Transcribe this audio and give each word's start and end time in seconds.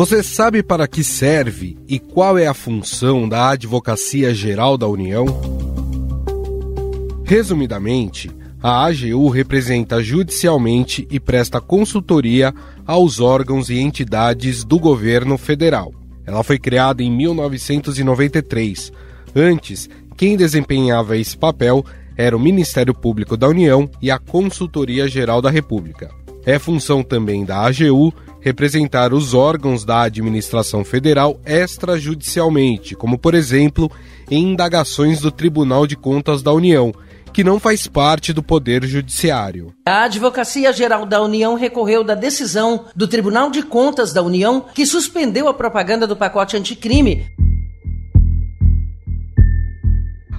Você 0.00 0.22
sabe 0.22 0.62
para 0.62 0.88
que 0.88 1.04
serve 1.04 1.76
e 1.86 1.98
qual 1.98 2.38
é 2.38 2.46
a 2.46 2.54
função 2.54 3.28
da 3.28 3.50
Advocacia 3.50 4.32
Geral 4.32 4.78
da 4.78 4.88
União? 4.88 5.26
Resumidamente, 7.22 8.30
a 8.62 8.86
AGU 8.86 9.28
representa 9.28 10.02
judicialmente 10.02 11.06
e 11.10 11.20
presta 11.20 11.60
consultoria 11.60 12.54
aos 12.86 13.20
órgãos 13.20 13.68
e 13.68 13.78
entidades 13.78 14.64
do 14.64 14.78
governo 14.78 15.36
federal. 15.36 15.92
Ela 16.24 16.42
foi 16.42 16.58
criada 16.58 17.02
em 17.02 17.14
1993. 17.14 18.90
Antes, 19.36 19.86
quem 20.16 20.34
desempenhava 20.34 21.18
esse 21.18 21.36
papel 21.36 21.84
era 22.16 22.34
o 22.34 22.40
Ministério 22.40 22.94
Público 22.94 23.36
da 23.36 23.48
União 23.48 23.86
e 24.00 24.10
a 24.10 24.18
Consultoria 24.18 25.06
Geral 25.06 25.42
da 25.42 25.50
República. 25.50 26.10
É 26.46 26.58
função 26.58 27.02
também 27.02 27.44
da 27.44 27.66
AGU 27.66 28.14
representar 28.40 29.12
os 29.12 29.34
órgãos 29.34 29.84
da 29.84 30.02
administração 30.02 30.84
federal 30.84 31.40
extrajudicialmente, 31.44 32.94
como, 32.94 33.18
por 33.18 33.34
exemplo, 33.34 33.90
em 34.30 34.52
indagações 34.52 35.20
do 35.20 35.30
Tribunal 35.30 35.86
de 35.86 35.96
Contas 35.96 36.42
da 36.42 36.52
União, 36.52 36.92
que 37.32 37.44
não 37.44 37.60
faz 37.60 37.86
parte 37.86 38.32
do 38.32 38.42
Poder 38.42 38.84
Judiciário. 38.84 39.72
A 39.86 40.04
Advocacia 40.04 40.72
Geral 40.72 41.06
da 41.06 41.22
União 41.22 41.54
recorreu 41.54 42.02
da 42.02 42.14
decisão 42.14 42.86
do 42.94 43.06
Tribunal 43.06 43.50
de 43.50 43.62
Contas 43.62 44.12
da 44.12 44.22
União, 44.22 44.64
que 44.74 44.84
suspendeu 44.84 45.48
a 45.48 45.54
propaganda 45.54 46.06
do 46.06 46.16
pacote 46.16 46.56
anticrime. 46.56 47.26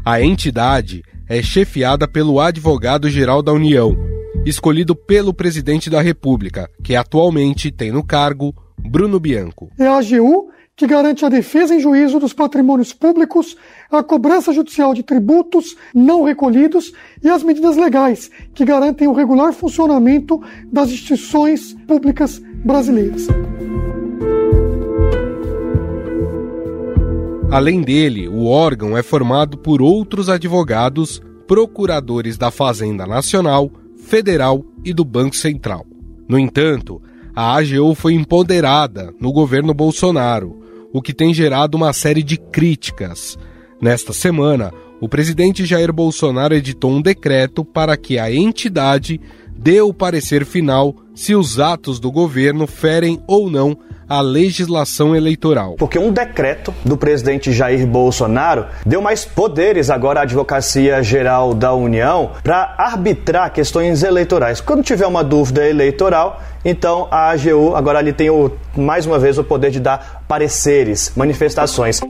A 0.04 0.22
entidade 0.22 1.04
é 1.30 1.42
chefiada 1.42 2.08
pelo 2.08 2.40
Advogado-Geral 2.40 3.42
da 3.42 3.54
União, 3.54 4.11
escolhido 4.45 4.95
pelo 4.95 5.34
presidente 5.34 5.90
da 5.90 6.02
República, 6.02 6.70
que 6.84 6.95
atualmente 6.95 7.72
tem 7.72 7.91
no 7.91 8.04
cargo 8.04 8.56
Bruno 8.78 9.20
Bianco. 9.20 9.70
É 9.78 9.88
a 9.88 9.97
AGU 9.97 10.50
que 10.75 10.88
garante 10.88 11.23
a 11.23 11.30
defesa 11.30 11.75
em 11.75 11.80
juízo 11.80 12.20
dos 12.20 12.34
patrimônios 12.34 12.92
públicos, 12.92 13.56
a 13.92 14.02
cobrança 14.02 14.52
judicial 14.52 14.95
de 14.95 15.03
tributos 15.03 15.75
não 15.94 16.23
recolhidos 16.23 16.92
e 17.23 17.30
as 17.30 17.44
medidas 17.44 17.78
legais 17.78 18.31
que 18.53 18.66
garantem 18.66 19.08
o 19.08 19.14
regular 19.14 19.53
funcionamento 19.53 20.42
das 20.72 20.89
instituições 20.89 21.73
públicas 21.86 22.42
brasileiras. 22.66 23.28
Além 27.52 27.81
dele, 27.81 28.28
o 28.28 28.45
órgão 28.45 28.97
é 28.97 29.03
formado 29.03 29.58
por 29.58 29.81
outros 29.81 30.30
advogados, 30.30 31.22
procuradores 31.45 32.38
da 32.38 32.50
Fazenda 32.50 33.06
Nacional, 33.06 33.69
Federal 34.12 34.66
e 34.84 34.94
do 34.94 35.06
Banco 35.06 35.38
Central. 35.38 35.86
No 36.28 36.38
entanto, 36.38 37.02
a 37.34 37.56
AGU 37.56 37.95
foi 37.95 38.14
empoderada 38.14 39.14
no 39.22 39.31
governo 39.31 39.73
Bolsonaro, 39.73 40.59
o 40.92 41.02
que 41.02 41.14
tem 41.14 41.34
gerado 41.34 41.78
uma 41.78 41.94
série 41.94 42.22
de 42.22 42.36
críticas. 42.36 43.40
Nesta 43.81 44.12
semana, 44.12 44.73
o 45.00 45.08
presidente 45.08 45.66
Jair 45.66 45.94
Bolsonaro 45.94 46.53
editou 46.53 46.92
um 46.92 47.02
decreto 47.02 47.64
para 47.64 47.95
que 47.95 48.20
a 48.20 48.30
entidade 48.30 49.18
dê 49.58 49.80
o 49.80 49.94
parecer 49.94 50.44
final 50.44 50.94
se 51.16 51.34
os 51.34 51.58
atos 51.58 51.98
do 51.98 52.12
governo 52.12 52.68
ferem 52.68 53.18
ou 53.25 53.50
não 53.50 53.78
a 54.12 54.20
legislação 54.20 55.16
eleitoral. 55.16 55.76
Porque 55.78 55.98
um 55.98 56.12
decreto 56.12 56.73
do 56.84 56.98
presidente 56.98 57.54
Jair 57.54 57.88
Bolsonaro 57.88 58.66
deu 58.86 59.02
mais 59.02 59.23
poderes 59.23 59.90
agora 59.90 60.20
à 60.20 60.23
Advocacia 60.23 61.02
Geral 61.02 61.53
da 61.53 61.73
União 61.73 62.31
para 62.44 62.76
arbitrar 62.78 63.53
questões 63.53 64.03
eleitorais. 64.03 64.59
Quando 64.59 64.84
tiver 64.84 65.08
uma 65.08 65.23
dúvida 65.23 65.66
eleitoral, 65.66 66.42
então 66.66 67.08
a 67.09 67.30
AGU 67.30 67.73
agora 67.73 68.00
ali 68.00 68.12
tem 68.12 68.30
o, 68.30 68.52
mais 68.76 69.06
uma 69.06 69.18
vez 69.18 69.38
o 69.38 69.45
poder 69.45 69.72
de 69.72 69.80
dar 69.80 70.25
pareceres, 70.28 71.14
manifestações. 71.16 72.02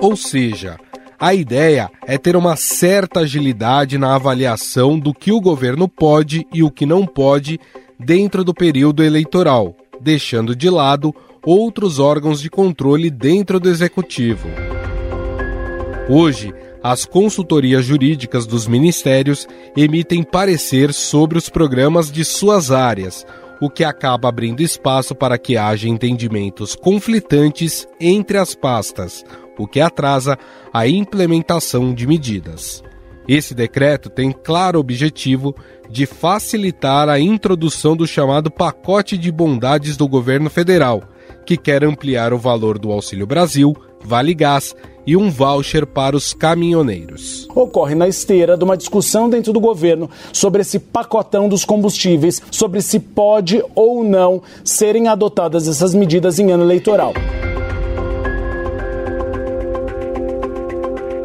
Ou 0.00 0.16
seja, 0.16 0.76
a 1.20 1.32
ideia 1.32 1.88
é 2.04 2.18
ter 2.18 2.34
uma 2.34 2.56
certa 2.56 3.20
agilidade 3.20 3.96
na 3.96 4.16
avaliação 4.16 4.98
do 4.98 5.14
que 5.14 5.30
o 5.30 5.40
governo 5.40 5.88
pode 5.88 6.44
e 6.52 6.64
o 6.64 6.70
que 6.70 6.84
não 6.84 7.06
pode 7.06 7.60
dentro 7.98 8.44
do 8.44 8.54
período 8.54 9.02
eleitoral, 9.02 9.76
deixando 10.00 10.54
de 10.54 10.68
lado 10.70 11.14
outros 11.44 11.98
órgãos 11.98 12.40
de 12.40 12.50
controle 12.50 13.10
dentro 13.10 13.60
do 13.60 13.68
executivo. 13.68 14.48
Hoje, 16.08 16.52
as 16.82 17.04
consultorias 17.04 17.84
jurídicas 17.84 18.46
dos 18.46 18.66
ministérios 18.66 19.46
emitem 19.76 20.22
parecer 20.22 20.92
sobre 20.92 21.36
os 21.36 21.48
programas 21.48 22.12
de 22.12 22.24
suas 22.24 22.70
áreas, 22.70 23.26
o 23.60 23.70
que 23.70 23.82
acaba 23.82 24.28
abrindo 24.28 24.60
espaço 24.60 25.14
para 25.14 25.38
que 25.38 25.56
haja 25.56 25.88
entendimentos 25.88 26.76
conflitantes 26.76 27.88
entre 27.98 28.38
as 28.38 28.54
pastas, 28.54 29.24
o 29.58 29.66
que 29.66 29.80
atrasa 29.80 30.38
a 30.72 30.86
implementação 30.86 31.94
de 31.94 32.06
medidas. 32.06 32.84
Esse 33.26 33.54
decreto 33.54 34.08
tem 34.08 34.30
claro 34.30 34.78
objetivo 34.78 35.56
de 35.88 36.06
facilitar 36.06 37.08
a 37.08 37.18
introdução 37.18 37.96
do 37.96 38.06
chamado 38.06 38.50
pacote 38.50 39.16
de 39.16 39.30
bondades 39.30 39.96
do 39.96 40.08
governo 40.08 40.50
federal, 40.50 41.02
que 41.44 41.56
quer 41.56 41.84
ampliar 41.84 42.32
o 42.32 42.38
valor 42.38 42.78
do 42.78 42.90
Auxílio 42.90 43.26
Brasil, 43.26 43.74
Vale 44.02 44.34
Gás 44.34 44.74
e 45.06 45.16
um 45.16 45.30
voucher 45.30 45.86
para 45.86 46.16
os 46.16 46.34
caminhoneiros. 46.34 47.46
Ocorre 47.54 47.94
na 47.94 48.08
esteira 48.08 48.56
de 48.56 48.64
uma 48.64 48.76
discussão 48.76 49.30
dentro 49.30 49.52
do 49.52 49.60
governo 49.60 50.10
sobre 50.32 50.62
esse 50.62 50.78
pacotão 50.78 51.48
dos 51.48 51.64
combustíveis, 51.64 52.42
sobre 52.50 52.82
se 52.82 52.98
pode 52.98 53.62
ou 53.74 54.02
não 54.02 54.42
serem 54.64 55.06
adotadas 55.08 55.68
essas 55.68 55.94
medidas 55.94 56.38
em 56.38 56.50
ano 56.50 56.64
eleitoral. 56.64 57.14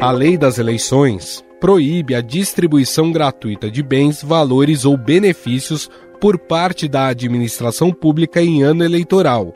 A 0.00 0.10
lei 0.10 0.36
das 0.36 0.58
eleições 0.58 1.44
proíbe 1.62 2.16
a 2.16 2.20
distribuição 2.20 3.12
gratuita 3.12 3.70
de 3.70 3.84
bens, 3.84 4.20
valores 4.20 4.84
ou 4.84 4.96
benefícios 4.96 5.88
por 6.20 6.36
parte 6.36 6.88
da 6.88 7.06
administração 7.06 7.92
pública 7.92 8.42
em 8.42 8.64
ano 8.64 8.82
eleitoral, 8.82 9.54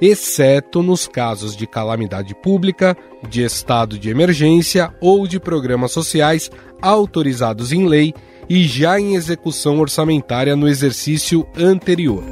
exceto 0.00 0.80
nos 0.80 1.08
casos 1.08 1.56
de 1.56 1.66
calamidade 1.66 2.36
pública, 2.36 2.96
de 3.28 3.42
estado 3.42 3.98
de 3.98 4.08
emergência 4.08 4.94
ou 5.00 5.26
de 5.26 5.40
programas 5.40 5.90
sociais 5.90 6.52
autorizados 6.80 7.72
em 7.72 7.84
lei 7.88 8.14
e 8.48 8.62
já 8.62 9.00
em 9.00 9.16
execução 9.16 9.80
orçamentária 9.80 10.54
no 10.54 10.68
exercício 10.68 11.44
anterior. 11.56 12.22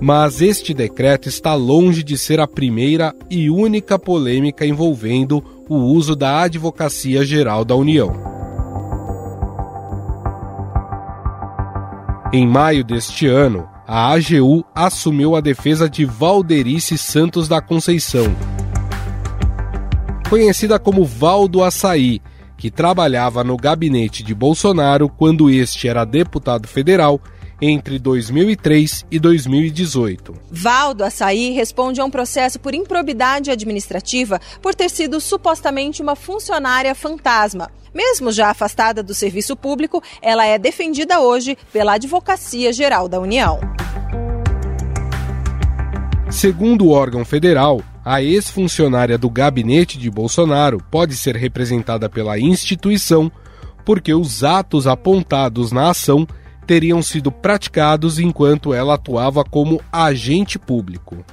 Mas 0.00 0.42
este 0.42 0.74
decreto 0.74 1.28
está 1.28 1.54
longe 1.54 2.02
de 2.02 2.18
ser 2.18 2.40
a 2.40 2.48
primeira 2.48 3.14
e 3.30 3.48
única 3.48 3.96
polêmica 4.00 4.66
envolvendo 4.66 5.55
o 5.68 5.76
uso 5.76 6.14
da 6.14 6.42
Advocacia 6.42 7.24
Geral 7.24 7.64
da 7.64 7.74
União. 7.74 8.12
Em 12.32 12.46
maio 12.46 12.84
deste 12.84 13.26
ano, 13.26 13.68
a 13.86 14.12
AGU 14.12 14.64
assumiu 14.74 15.34
a 15.34 15.40
defesa 15.40 15.88
de 15.88 16.04
Valderice 16.04 16.98
Santos 16.98 17.48
da 17.48 17.60
Conceição, 17.60 18.26
conhecida 20.28 20.78
como 20.78 21.04
Valdo 21.04 21.62
Açaí, 21.62 22.20
que 22.56 22.70
trabalhava 22.70 23.44
no 23.44 23.56
gabinete 23.56 24.22
de 24.22 24.34
Bolsonaro 24.34 25.08
quando 25.08 25.50
este 25.50 25.88
era 25.88 26.04
deputado 26.04 26.66
federal 26.66 27.20
entre 27.60 27.98
2003 27.98 29.06
e 29.10 29.18
2018. 29.18 30.34
Valdo 30.50 31.04
Açaí 31.04 31.50
responde 31.50 32.00
a 32.00 32.04
um 32.04 32.10
processo 32.10 32.60
por 32.60 32.74
improbidade 32.74 33.50
administrativa 33.50 34.40
por 34.60 34.74
ter 34.74 34.90
sido 34.90 35.20
supostamente 35.20 36.02
uma 36.02 36.16
funcionária 36.16 36.94
fantasma. 36.94 37.70
Mesmo 37.94 38.30
já 38.30 38.50
afastada 38.50 39.02
do 39.02 39.14
serviço 39.14 39.56
público, 39.56 40.02
ela 40.20 40.44
é 40.44 40.58
defendida 40.58 41.20
hoje 41.20 41.56
pela 41.72 41.94
Advocacia 41.94 42.72
Geral 42.72 43.08
da 43.08 43.18
União. 43.18 43.58
Segundo 46.30 46.86
o 46.86 46.90
órgão 46.90 47.24
federal, 47.24 47.80
a 48.04 48.22
ex-funcionária 48.22 49.16
do 49.16 49.30
gabinete 49.30 49.96
de 49.96 50.10
Bolsonaro 50.10 50.82
pode 50.90 51.16
ser 51.16 51.36
representada 51.36 52.08
pela 52.08 52.38
instituição 52.38 53.32
porque 53.84 54.12
os 54.12 54.44
atos 54.44 54.86
apontados 54.86 55.72
na 55.72 55.90
ação 55.90 56.26
teriam 56.66 57.02
sido 57.02 57.30
praticados 57.30 58.18
enquanto 58.18 58.74
ela 58.74 58.94
atuava 58.94 59.44
como 59.44 59.80
agente 59.92 60.58
público. 60.58 61.24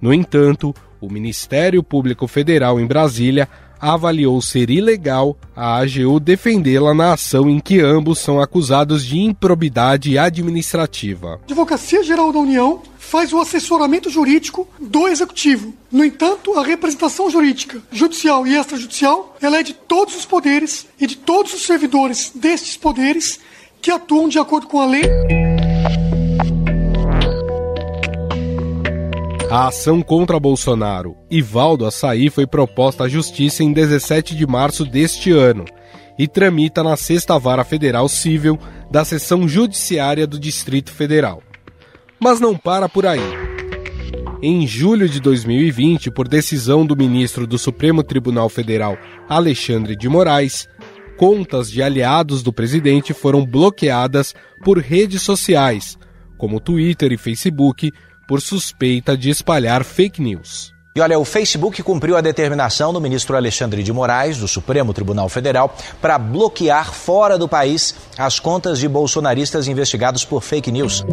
No 0.00 0.14
entanto, 0.14 0.74
o 1.00 1.10
Ministério 1.10 1.82
Público 1.82 2.26
Federal 2.26 2.80
em 2.80 2.86
Brasília 2.86 3.48
avaliou 3.80 4.40
ser 4.42 4.68
ilegal 4.68 5.36
a 5.56 5.78
AGU 5.78 6.20
defendê-la 6.20 6.92
na 6.92 7.14
ação 7.14 7.48
em 7.48 7.58
que 7.58 7.80
ambos 7.80 8.18
são 8.18 8.40
acusados 8.40 9.04
de 9.04 9.18
improbidade 9.18 10.18
administrativa. 10.18 11.40
A 11.40 11.44
Advocacia 11.44 12.02
Geral 12.02 12.30
da 12.32 12.38
União 12.38 12.82
faz 12.98 13.32
o 13.32 13.40
assessoramento 13.40 14.10
jurídico 14.10 14.68
do 14.78 15.08
executivo. 15.08 15.74
No 15.90 16.04
entanto, 16.04 16.58
a 16.58 16.64
representação 16.64 17.30
jurídica, 17.30 17.82
judicial 17.90 18.46
e 18.46 18.54
extrajudicial, 18.54 19.36
ela 19.40 19.58
é 19.58 19.62
de 19.62 19.72
todos 19.72 20.14
os 20.14 20.26
poderes 20.26 20.86
e 21.00 21.06
de 21.06 21.16
todos 21.16 21.54
os 21.54 21.64
servidores 21.64 22.30
destes 22.34 22.76
poderes 22.76 23.40
que 23.80 23.90
atuam 23.90 24.28
de 24.28 24.38
acordo 24.38 24.66
com 24.66 24.80
a 24.80 24.86
lei. 24.86 25.02
A 29.50 29.66
ação 29.66 30.00
contra 30.00 30.38
Bolsonaro 30.38 31.16
e 31.28 31.42
Valdo 31.42 31.84
Açaí 31.84 32.30
foi 32.30 32.46
proposta 32.46 33.04
à 33.04 33.08
Justiça 33.08 33.64
em 33.64 33.72
17 33.72 34.36
de 34.36 34.46
março 34.46 34.84
deste 34.84 35.32
ano 35.32 35.64
e 36.16 36.28
tramita 36.28 36.84
na 36.84 36.96
Sexta 36.96 37.36
Vara 37.38 37.64
Federal 37.64 38.08
Civil 38.08 38.58
da 38.90 39.04
Seção 39.04 39.48
Judiciária 39.48 40.26
do 40.26 40.38
Distrito 40.38 40.92
Federal. 40.92 41.42
Mas 42.20 42.38
não 42.38 42.56
para 42.56 42.88
por 42.88 43.06
aí. 43.06 43.20
Em 44.42 44.66
julho 44.66 45.08
de 45.08 45.20
2020, 45.20 46.10
por 46.10 46.28
decisão 46.28 46.86
do 46.86 46.96
ministro 46.96 47.46
do 47.46 47.58
Supremo 47.58 48.02
Tribunal 48.02 48.48
Federal, 48.48 48.96
Alexandre 49.28 49.96
de 49.96 50.08
Moraes, 50.08 50.68
contas 51.20 51.70
de 51.70 51.82
aliados 51.82 52.42
do 52.42 52.50
presidente 52.50 53.12
foram 53.12 53.44
bloqueadas 53.44 54.34
por 54.64 54.78
redes 54.78 55.20
sociais, 55.20 55.98
como 56.38 56.58
Twitter 56.58 57.12
e 57.12 57.18
Facebook, 57.18 57.92
por 58.26 58.40
suspeita 58.40 59.18
de 59.18 59.28
espalhar 59.28 59.84
fake 59.84 60.22
news. 60.22 60.72
E 60.96 61.00
olha, 61.02 61.18
o 61.18 61.24
Facebook 61.26 61.82
cumpriu 61.82 62.16
a 62.16 62.22
determinação 62.22 62.90
do 62.90 63.02
ministro 63.02 63.36
Alexandre 63.36 63.82
de 63.82 63.92
Moraes, 63.92 64.38
do 64.38 64.48
Supremo 64.48 64.94
Tribunal 64.94 65.28
Federal, 65.28 65.76
para 66.00 66.16
bloquear 66.16 66.90
fora 66.90 67.36
do 67.36 67.46
país 67.46 67.94
as 68.16 68.40
contas 68.40 68.78
de 68.78 68.88
bolsonaristas 68.88 69.68
investigados 69.68 70.24
por 70.24 70.40
fake 70.40 70.72
news. 70.72 71.04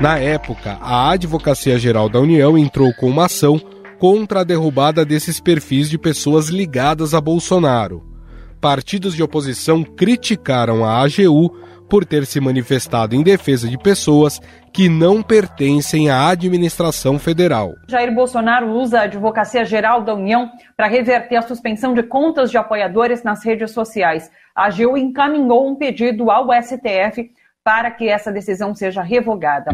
Na 0.00 0.18
época, 0.18 0.78
a 0.80 1.10
Advocacia 1.10 1.78
Geral 1.78 2.08
da 2.08 2.18
União 2.18 2.56
entrou 2.56 2.94
com 2.94 3.10
uma 3.10 3.26
ação 3.26 3.60
contra 3.98 4.40
a 4.40 4.44
derrubada 4.44 5.04
desses 5.04 5.40
perfis 5.40 5.88
de 5.88 5.98
pessoas 5.98 6.48
ligadas 6.48 7.14
a 7.14 7.20
Bolsonaro. 7.20 8.02
Partidos 8.60 9.14
de 9.14 9.22
oposição 9.22 9.84
criticaram 9.84 10.84
a 10.84 11.02
AGU 11.02 11.54
por 11.88 12.04
ter 12.04 12.26
se 12.26 12.40
manifestado 12.40 13.14
em 13.14 13.22
defesa 13.22 13.68
de 13.68 13.78
pessoas 13.78 14.40
que 14.72 14.88
não 14.88 15.22
pertencem 15.22 16.10
à 16.10 16.28
administração 16.28 17.18
federal. 17.18 17.74
Jair 17.88 18.12
Bolsonaro 18.12 18.72
usa 18.72 19.00
a 19.00 19.02
Advocacia 19.02 19.64
Geral 19.64 20.02
da 20.02 20.14
União 20.14 20.50
para 20.76 20.88
reverter 20.88 21.36
a 21.36 21.42
suspensão 21.42 21.94
de 21.94 22.02
contas 22.02 22.50
de 22.50 22.58
apoiadores 22.58 23.22
nas 23.22 23.44
redes 23.44 23.70
sociais. 23.70 24.30
A 24.54 24.66
AGU 24.66 24.96
encaminhou 24.96 25.68
um 25.68 25.76
pedido 25.76 26.30
ao 26.30 26.48
STF 26.62 27.30
para 27.62 27.90
que 27.90 28.08
essa 28.08 28.32
decisão 28.32 28.74
seja 28.74 29.02
revogada. 29.02 29.70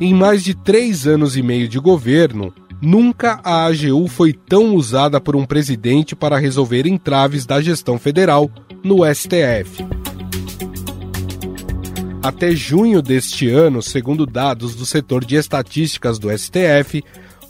Em 0.00 0.14
mais 0.14 0.44
de 0.44 0.54
três 0.54 1.06
anos 1.06 1.36
e 1.36 1.42
meio 1.42 1.68
de 1.68 1.78
governo, 1.78 2.52
Nunca 2.80 3.40
a 3.42 3.66
AGU 3.66 4.06
foi 4.06 4.32
tão 4.32 4.76
usada 4.76 5.20
por 5.20 5.34
um 5.34 5.44
presidente 5.44 6.14
para 6.14 6.38
resolver 6.38 6.86
entraves 6.86 7.44
da 7.44 7.60
gestão 7.60 7.98
federal 7.98 8.48
no 8.84 8.98
STF. 9.12 9.84
Até 12.22 12.52
junho 12.52 13.02
deste 13.02 13.48
ano, 13.48 13.82
segundo 13.82 14.24
dados 14.24 14.76
do 14.76 14.86
setor 14.86 15.24
de 15.24 15.34
estatísticas 15.34 16.20
do 16.20 16.30
STF, 16.30 17.02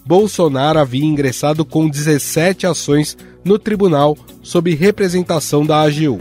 Bolsonaro 0.06 0.78
havia 0.78 1.04
ingressado 1.04 1.62
com 1.62 1.86
17 1.86 2.66
ações 2.66 3.14
no 3.44 3.58
tribunal 3.58 4.16
sob 4.42 4.74
representação 4.74 5.66
da 5.66 5.82
AGU. 5.82 6.20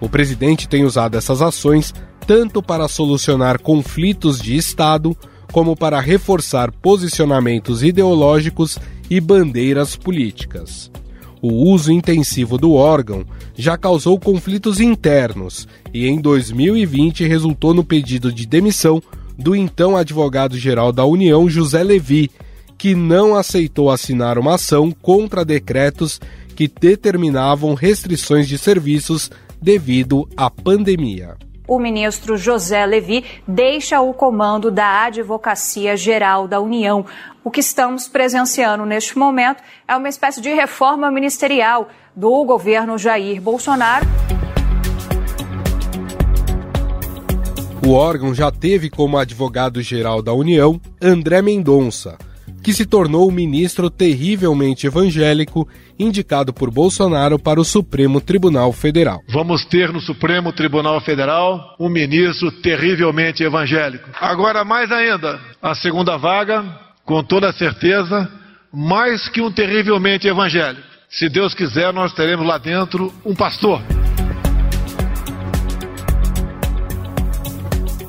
O 0.00 0.08
presidente 0.08 0.68
tem 0.68 0.84
usado 0.84 1.16
essas 1.16 1.40
ações 1.40 1.94
tanto 2.26 2.60
para 2.60 2.88
solucionar 2.88 3.60
conflitos 3.60 4.40
de 4.40 4.56
Estado 4.56 5.16
como 5.52 5.76
para 5.76 6.00
reforçar 6.00 6.70
posicionamentos 6.70 7.82
ideológicos 7.82 8.78
e 9.10 9.20
bandeiras 9.20 9.96
políticas. 9.96 10.90
O 11.40 11.52
uso 11.52 11.92
intensivo 11.92 12.58
do 12.58 12.72
órgão 12.72 13.24
já 13.56 13.76
causou 13.76 14.18
conflitos 14.18 14.80
internos 14.80 15.68
e, 15.94 16.06
em 16.06 16.20
2020, 16.20 17.26
resultou 17.26 17.72
no 17.72 17.84
pedido 17.84 18.32
de 18.32 18.46
demissão 18.46 19.00
do 19.38 19.54
então 19.54 19.96
advogado-geral 19.96 20.92
da 20.92 21.04
União, 21.04 21.48
José 21.48 21.82
Levi, 21.82 22.30
que 22.76 22.94
não 22.94 23.36
aceitou 23.36 23.90
assinar 23.90 24.38
uma 24.38 24.56
ação 24.56 24.90
contra 24.90 25.44
decretos 25.44 26.20
que 26.56 26.68
determinavam 26.68 27.74
restrições 27.74 28.48
de 28.48 28.58
serviços 28.58 29.30
devido 29.62 30.28
à 30.36 30.50
pandemia 30.50 31.36
o 31.68 31.78
ministro 31.78 32.36
José 32.38 32.84
Levi 32.86 33.24
deixa 33.46 34.00
o 34.00 34.14
comando 34.14 34.70
da 34.70 35.04
Advocacia 35.04 35.96
Geral 35.96 36.48
da 36.48 36.58
União. 36.58 37.04
O 37.44 37.50
que 37.50 37.60
estamos 37.60 38.08
presenciando 38.08 38.86
neste 38.86 39.18
momento 39.18 39.62
é 39.86 39.94
uma 39.94 40.08
espécie 40.08 40.40
de 40.40 40.48
reforma 40.52 41.10
ministerial 41.10 41.88
do 42.16 42.42
governo 42.44 42.96
Jair 42.96 43.40
Bolsonaro. 43.40 44.06
O 47.86 47.92
órgão 47.92 48.34
já 48.34 48.50
teve 48.50 48.90
como 48.90 49.16
advogado-geral 49.16 50.20
da 50.20 50.32
União 50.32 50.80
André 51.00 51.40
Mendonça 51.42 52.18
que 52.68 52.74
se 52.74 52.84
tornou 52.84 53.26
o 53.26 53.32
ministro 53.32 53.88
terrivelmente 53.88 54.86
evangélico 54.86 55.66
indicado 55.98 56.52
por 56.52 56.70
Bolsonaro 56.70 57.38
para 57.38 57.58
o 57.58 57.64
Supremo 57.64 58.20
Tribunal 58.20 58.74
Federal. 58.74 59.22
Vamos 59.26 59.64
ter 59.64 59.90
no 59.90 60.02
Supremo 60.02 60.52
Tribunal 60.52 61.00
Federal 61.00 61.74
um 61.80 61.88
ministro 61.88 62.52
terrivelmente 62.52 63.42
evangélico. 63.42 64.10
Agora, 64.20 64.66
mais 64.66 64.92
ainda, 64.92 65.40
a 65.62 65.74
segunda 65.74 66.18
vaga, 66.18 66.62
com 67.06 67.24
toda 67.24 67.50
certeza, 67.54 68.30
mais 68.70 69.30
que 69.30 69.40
um 69.40 69.50
terrivelmente 69.50 70.28
evangélico. 70.28 70.86
Se 71.08 71.26
Deus 71.30 71.54
quiser, 71.54 71.90
nós 71.94 72.12
teremos 72.12 72.46
lá 72.46 72.58
dentro 72.58 73.10
um 73.24 73.34
pastor. 73.34 73.80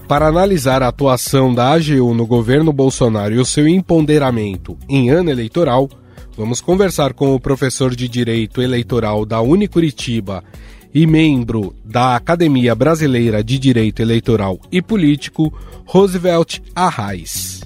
Para 0.10 0.26
analisar 0.26 0.82
a 0.82 0.88
atuação 0.88 1.54
da 1.54 1.72
AGU 1.72 2.16
no 2.16 2.26
governo 2.26 2.74
Bolsonaro 2.74 3.36
e 3.36 3.38
o 3.38 3.46
seu 3.46 3.68
empoderamento 3.68 4.76
em 4.90 5.12
ano 5.12 5.30
eleitoral, 5.30 5.88
vamos 6.36 6.60
conversar 6.62 7.14
com 7.14 7.36
o 7.36 7.40
professor 7.40 7.96
de 7.96 8.10
Direito 8.10 8.60
Eleitoral 8.60 9.24
da 9.24 9.40
Unicuritiba 9.40 10.44
e 10.92 11.06
membro 11.06 11.76
da 11.86 12.16
Academia 12.16 12.74
Brasileira 12.74 13.44
de 13.44 13.60
Direito 13.60 14.02
Eleitoral 14.02 14.60
e 14.72 14.82
Político, 14.82 15.54
Roosevelt 15.86 16.58
Arraes. 16.74 17.62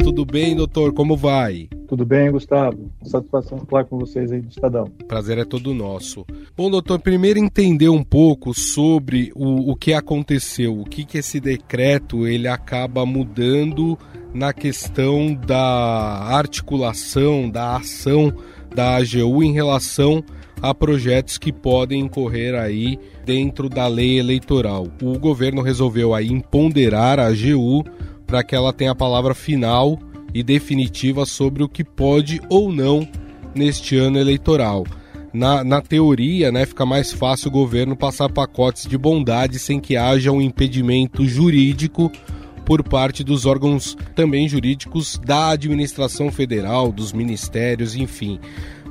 Tudo 0.00 0.26
bem, 0.26 0.54
doutor? 0.54 0.92
Como 0.92 1.16
vai? 1.16 1.66
Tudo 1.88 2.04
bem, 2.04 2.30
Gustavo? 2.30 2.90
Satisfação 3.04 3.58
falar 3.58 3.84
com 3.84 3.98
vocês 3.98 4.32
aí 4.32 4.40
do 4.40 4.48
Estadão. 4.48 4.86
Prazer 5.06 5.38
é 5.38 5.44
todo 5.44 5.72
nosso. 5.72 6.26
Bom, 6.56 6.70
doutor, 6.70 6.98
primeiro 6.98 7.38
entender 7.38 7.88
um 7.88 8.02
pouco 8.02 8.52
sobre 8.52 9.30
o, 9.36 9.70
o 9.70 9.76
que 9.76 9.92
aconteceu, 9.92 10.78
o 10.80 10.84
que, 10.84 11.04
que 11.04 11.18
esse 11.18 11.38
decreto 11.38 12.26
ele 12.26 12.48
acaba 12.48 13.06
mudando 13.06 13.96
na 14.34 14.52
questão 14.52 15.32
da 15.34 15.58
articulação, 15.58 17.48
da 17.48 17.76
ação 17.76 18.32
da 18.74 18.96
AGU 18.96 19.42
em 19.42 19.52
relação 19.52 20.22
a 20.60 20.74
projetos 20.74 21.38
que 21.38 21.52
podem 21.52 22.00
incorrer 22.00 22.54
aí 22.54 22.98
dentro 23.24 23.68
da 23.68 23.86
lei 23.86 24.18
eleitoral. 24.18 24.88
O 25.02 25.18
governo 25.18 25.62
resolveu 25.62 26.14
aí 26.14 26.28
empoderar 26.28 27.20
a 27.20 27.28
AGU 27.28 27.84
para 28.26 28.42
que 28.42 28.54
ela 28.54 28.72
tenha 28.72 28.90
a 28.90 28.94
palavra 28.94 29.34
final 29.34 29.98
e 30.34 30.42
definitiva 30.42 31.24
sobre 31.26 31.62
o 31.62 31.68
que 31.68 31.84
pode 31.84 32.40
ou 32.48 32.72
não 32.72 33.08
neste 33.54 33.96
ano 33.96 34.18
eleitoral. 34.18 34.84
Na, 35.32 35.62
na 35.62 35.82
teoria, 35.82 36.50
né, 36.50 36.64
fica 36.64 36.86
mais 36.86 37.12
fácil 37.12 37.48
o 37.48 37.52
governo 37.52 37.96
passar 37.96 38.30
pacotes 38.30 38.86
de 38.86 38.96
bondade 38.96 39.58
sem 39.58 39.78
que 39.78 39.96
haja 39.96 40.32
um 40.32 40.40
impedimento 40.40 41.26
jurídico 41.26 42.10
por 42.64 42.82
parte 42.82 43.22
dos 43.22 43.46
órgãos 43.46 43.96
também 44.14 44.48
jurídicos 44.48 45.18
da 45.24 45.50
administração 45.50 46.32
federal, 46.32 46.90
dos 46.90 47.12
ministérios, 47.12 47.94
enfim. 47.94 48.40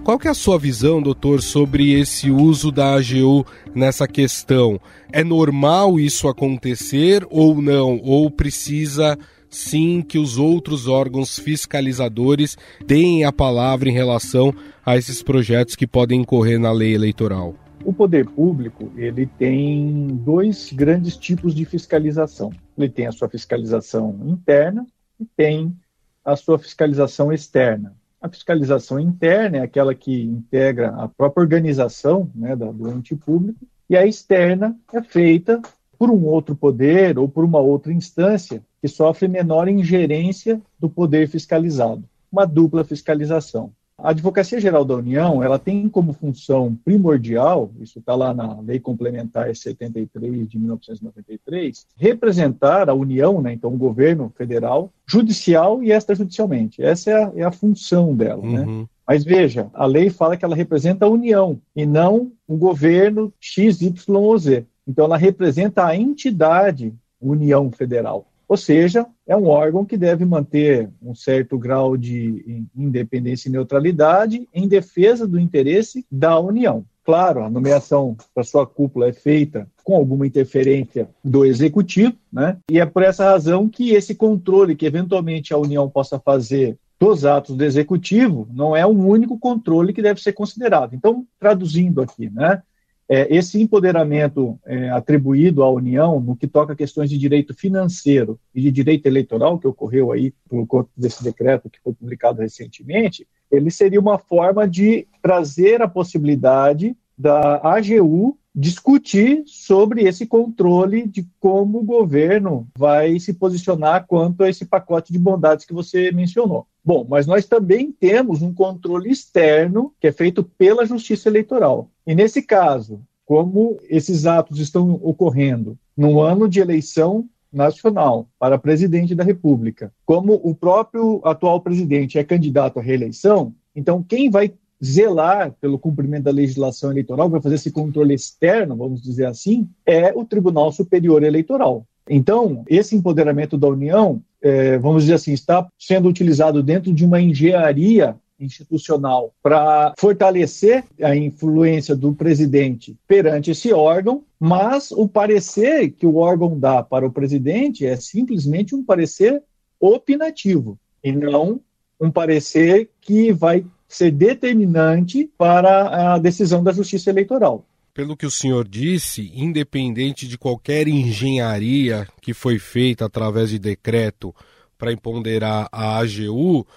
Qual 0.03 0.19
que 0.19 0.27
é 0.27 0.31
a 0.31 0.35
sua 0.35 0.59
visão, 0.59 1.01
doutor, 1.01 1.41
sobre 1.41 1.91
esse 1.99 2.29
uso 2.29 2.71
da 2.71 2.93
AGU 2.93 3.43
nessa 3.73 4.07
questão? 4.07 4.79
É 5.11 5.23
normal 5.23 5.99
isso 5.99 6.27
acontecer 6.27 7.25
ou 7.27 7.59
não? 7.59 7.99
Ou 8.03 8.29
precisa 8.29 9.17
sim 9.55 10.01
que 10.01 10.17
os 10.17 10.37
outros 10.37 10.87
órgãos 10.87 11.39
fiscalizadores 11.39 12.57
deem 12.85 13.23
a 13.23 13.31
palavra 13.31 13.89
em 13.89 13.93
relação 13.93 14.53
a 14.85 14.97
esses 14.97 15.23
projetos 15.23 15.75
que 15.75 15.87
podem 15.87 16.21
incorrer 16.21 16.59
na 16.59 16.71
lei 16.71 16.93
eleitoral? 16.93 17.55
O 17.83 17.93
poder 17.93 18.25
público 18.25 18.91
ele 18.97 19.25
tem 19.25 20.07
dois 20.07 20.71
grandes 20.73 21.15
tipos 21.15 21.53
de 21.53 21.65
fiscalização. 21.65 22.51
Ele 22.77 22.89
tem 22.89 23.07
a 23.07 23.11
sua 23.11 23.29
fiscalização 23.29 24.19
interna 24.25 24.85
e 25.19 25.25
tem 25.25 25.75
a 26.23 26.35
sua 26.35 26.57
fiscalização 26.57 27.31
externa. 27.31 27.95
A 28.19 28.27
fiscalização 28.27 28.99
interna 28.99 29.57
é 29.57 29.61
aquela 29.61 29.93
que 29.93 30.23
integra 30.23 30.89
a 30.95 31.07
própria 31.07 31.43
organização 31.43 32.29
né, 32.33 32.55
do 32.55 32.89
ente 32.89 33.15
público, 33.15 33.59
e 33.87 33.95
a 33.95 34.05
externa 34.05 34.75
é 34.91 35.01
feita 35.01 35.61
por 35.97 36.09
um 36.09 36.25
outro 36.25 36.55
poder 36.55 37.19
ou 37.19 37.29
por 37.29 37.45
uma 37.45 37.59
outra 37.59 37.93
instância 37.93 38.63
que 38.85 38.89
sofre 38.89 39.27
menor 39.27 39.67
ingerência 39.67 40.61
do 40.79 40.87
poder 40.87 41.27
fiscalizado, 41.27 42.03
uma 42.31 42.45
dupla 42.45 42.83
fiscalização. 42.83 43.71
A 43.97 44.11
Advocacia 44.11 44.59
Geral 44.59 44.85
da 44.85 44.93
União, 44.93 45.41
ela 45.41 45.57
tem 45.57 45.89
como 45.89 46.13
função 46.13 46.77
primordial, 46.85 47.71
isso 47.79 47.97
está 47.97 48.13
lá 48.13 48.31
na 48.31 48.59
Lei 48.59 48.79
Complementar 48.79 49.55
73 49.55 50.47
de 50.47 50.59
1993, 50.59 51.87
representar 51.97 52.87
a 52.87 52.93
União, 52.93 53.41
né, 53.41 53.53
então 53.53 53.73
o 53.73 53.77
governo 53.77 54.31
federal, 54.37 54.91
judicial 55.07 55.81
e 55.81 55.91
extrajudicialmente. 55.91 56.83
Essa 56.83 57.09
é 57.09 57.23
a, 57.23 57.31
é 57.37 57.43
a 57.43 57.51
função 57.51 58.13
dela, 58.13 58.43
né? 58.43 58.59
uhum. 58.59 58.81
né? 58.81 58.87
Mas 59.07 59.23
veja, 59.23 59.67
a 59.73 59.87
lei 59.87 60.11
fala 60.11 60.37
que 60.37 60.45
ela 60.45 60.55
representa 60.55 61.05
a 61.05 61.09
União 61.09 61.59
e 61.75 61.87
não 61.87 62.31
o 62.47 62.55
governo 62.55 63.33
XYZ. 63.39 64.63
Então 64.87 65.05
ela 65.05 65.17
representa 65.17 65.85
a 65.85 65.95
entidade 65.95 66.93
União 67.19 67.71
Federal. 67.71 68.27
Ou 68.47 68.57
seja, 68.57 69.05
é 69.27 69.35
um 69.35 69.47
órgão 69.47 69.85
que 69.85 69.97
deve 69.97 70.23
manter 70.25 70.89
um 71.01 71.15
certo 71.15 71.57
grau 71.57 71.97
de 71.97 72.63
independência 72.75 73.49
e 73.49 73.51
neutralidade 73.51 74.47
em 74.53 74.67
defesa 74.67 75.27
do 75.27 75.39
interesse 75.39 76.05
da 76.11 76.39
União. 76.39 76.85
Claro, 77.03 77.43
a 77.43 77.49
nomeação 77.49 78.17
para 78.33 78.43
sua 78.43 78.65
cúpula 78.65 79.07
é 79.07 79.13
feita 79.13 79.67
com 79.83 79.95
alguma 79.95 80.25
interferência 80.25 81.07
do 81.23 81.45
executivo, 81.45 82.15
né? 82.33 82.57
E 82.69 82.79
é 82.79 82.85
por 82.85 83.03
essa 83.03 83.25
razão 83.25 83.69
que 83.69 83.91
esse 83.91 84.15
controle 84.15 84.75
que 84.75 84.87
eventualmente 84.87 85.53
a 85.53 85.57
União 85.57 85.87
possa 85.87 86.19
fazer 86.19 86.77
dos 86.99 87.25
atos 87.25 87.55
do 87.55 87.63
executivo 87.63 88.47
não 88.51 88.75
é 88.75 88.85
o 88.85 88.89
único 88.89 89.37
controle 89.37 89.93
que 89.93 90.01
deve 90.01 90.21
ser 90.21 90.33
considerado. 90.33 90.95
Então, 90.95 91.25
traduzindo 91.39 92.01
aqui, 92.01 92.29
né? 92.29 92.63
É, 93.07 93.33
esse 93.35 93.61
empoderamento 93.61 94.59
é, 94.65 94.89
atribuído 94.89 95.63
à 95.63 95.71
União 95.71 96.19
no 96.19 96.35
que 96.35 96.47
toca 96.47 96.73
a 96.73 96.75
questões 96.75 97.09
de 97.09 97.17
direito 97.17 97.53
financeiro 97.53 98.39
e 98.53 98.61
de 98.61 98.71
direito 98.71 99.05
eleitoral, 99.05 99.59
que 99.59 99.67
ocorreu 99.67 100.11
aí 100.11 100.33
por 100.49 100.65
conta 100.65 100.89
desse 100.97 101.23
decreto 101.23 101.69
que 101.69 101.79
foi 101.83 101.93
publicado 101.93 102.41
recentemente, 102.41 103.27
ele 103.51 103.69
seria 103.69 103.99
uma 103.99 104.17
forma 104.17 104.67
de 104.67 105.07
trazer 105.21 105.81
a 105.81 105.87
possibilidade 105.87 106.95
da 107.17 107.57
AGU 107.57 108.37
discutir 108.55 109.43
sobre 109.45 110.03
esse 110.03 110.25
controle 110.25 111.05
de 111.05 111.27
como 111.41 111.79
o 111.79 111.83
governo 111.83 112.65
vai 112.77 113.19
se 113.19 113.33
posicionar 113.33 114.07
quanto 114.07 114.43
a 114.43 114.49
esse 114.49 114.65
pacote 114.65 115.11
de 115.11 115.19
bondades 115.19 115.65
que 115.65 115.73
você 115.73 116.09
mencionou. 116.11 116.65
Bom, 116.83 117.05
mas 117.09 117.27
nós 117.27 117.45
também 117.45 117.91
temos 117.91 118.41
um 118.41 118.53
controle 118.53 119.11
externo 119.11 119.93
que 119.99 120.07
é 120.07 120.11
feito 120.11 120.41
pela 120.41 120.85
Justiça 120.85 121.27
Eleitoral. 121.27 121.89
E 122.07 122.15
nesse 122.15 122.41
caso, 122.41 123.01
como 123.25 123.77
esses 123.89 124.25
atos 124.25 124.59
estão 124.59 124.93
ocorrendo 125.03 125.77
no 125.97 126.21
ano 126.21 126.47
de 126.47 126.61
eleição 126.61 127.27
nacional 127.51 128.27
para 128.37 128.57
presidente 128.57 129.15
da 129.15 129.23
República, 129.23 129.91
como 130.05 130.33
o 130.33 130.53
próprio 130.55 131.21
atual 131.23 131.59
presidente 131.59 132.17
é 132.17 132.23
candidato 132.23 132.79
à 132.79 132.81
reeleição, 132.81 133.53
então 133.75 134.03
quem 134.03 134.29
vai 134.29 134.53
zelar 134.85 135.53
pelo 135.59 135.79
cumprimento 135.79 136.23
da 136.23 136.31
legislação 136.31 136.91
eleitoral, 136.91 137.29
vai 137.29 137.41
fazer 137.41 137.55
esse 137.55 137.71
controle 137.71 138.13
externo, 138.13 138.75
vamos 138.75 139.01
dizer 139.01 139.25
assim, 139.25 139.67
é 139.85 140.13
o 140.13 140.23
Tribunal 140.23 140.71
Superior 140.71 141.23
Eleitoral. 141.23 141.85
Então, 142.09 142.63
esse 142.67 142.95
empoderamento 142.95 143.57
da 143.57 143.67
União, 143.67 144.21
é, 144.41 144.77
vamos 144.77 145.03
dizer 145.03 145.15
assim, 145.15 145.33
está 145.33 145.67
sendo 145.79 146.07
utilizado 146.07 146.61
dentro 146.61 146.93
de 146.93 147.03
uma 147.03 147.19
engenharia 147.19 148.15
institucional 148.39 149.33
para 149.41 149.93
fortalecer 149.97 150.83
a 151.01 151.15
influência 151.15 151.95
do 151.95 152.13
presidente 152.13 152.95
perante 153.07 153.51
esse 153.51 153.73
órgão, 153.73 154.23
mas 154.39 154.91
o 154.91 155.07
parecer 155.07 155.91
que 155.91 156.05
o 156.05 156.17
órgão 156.17 156.59
dá 156.59 156.83
para 156.83 157.07
o 157.07 157.11
presidente 157.11 157.85
é 157.85 157.95
simplesmente 157.95 158.75
um 158.75 158.83
parecer 158.83 159.41
opinativo 159.79 160.77
e 161.03 161.11
não 161.11 161.59
um 161.99 162.11
parecer 162.11 162.89
que 162.99 163.31
vai 163.31 163.65
ser 163.87 164.11
determinante 164.11 165.29
para 165.37 166.13
a 166.13 166.17
decisão 166.17 166.63
da 166.63 166.71
Justiça 166.71 167.09
Eleitoral. 167.09 167.65
Pelo 167.93 168.17
que 168.17 168.25
o 168.25 168.31
senhor 168.31 168.67
disse, 168.67 169.31
independente 169.33 170.27
de 170.27 170.37
qualquer 170.37 170.87
engenharia 170.87 172.07
que 172.21 172.33
foi 172.33 172.59
feita 172.59 173.05
através 173.05 173.49
de 173.51 173.59
decreto 173.59 174.35
para 174.77 174.91
empoderar 174.91 175.69
a 175.71 175.97
AGU, 175.99 176.67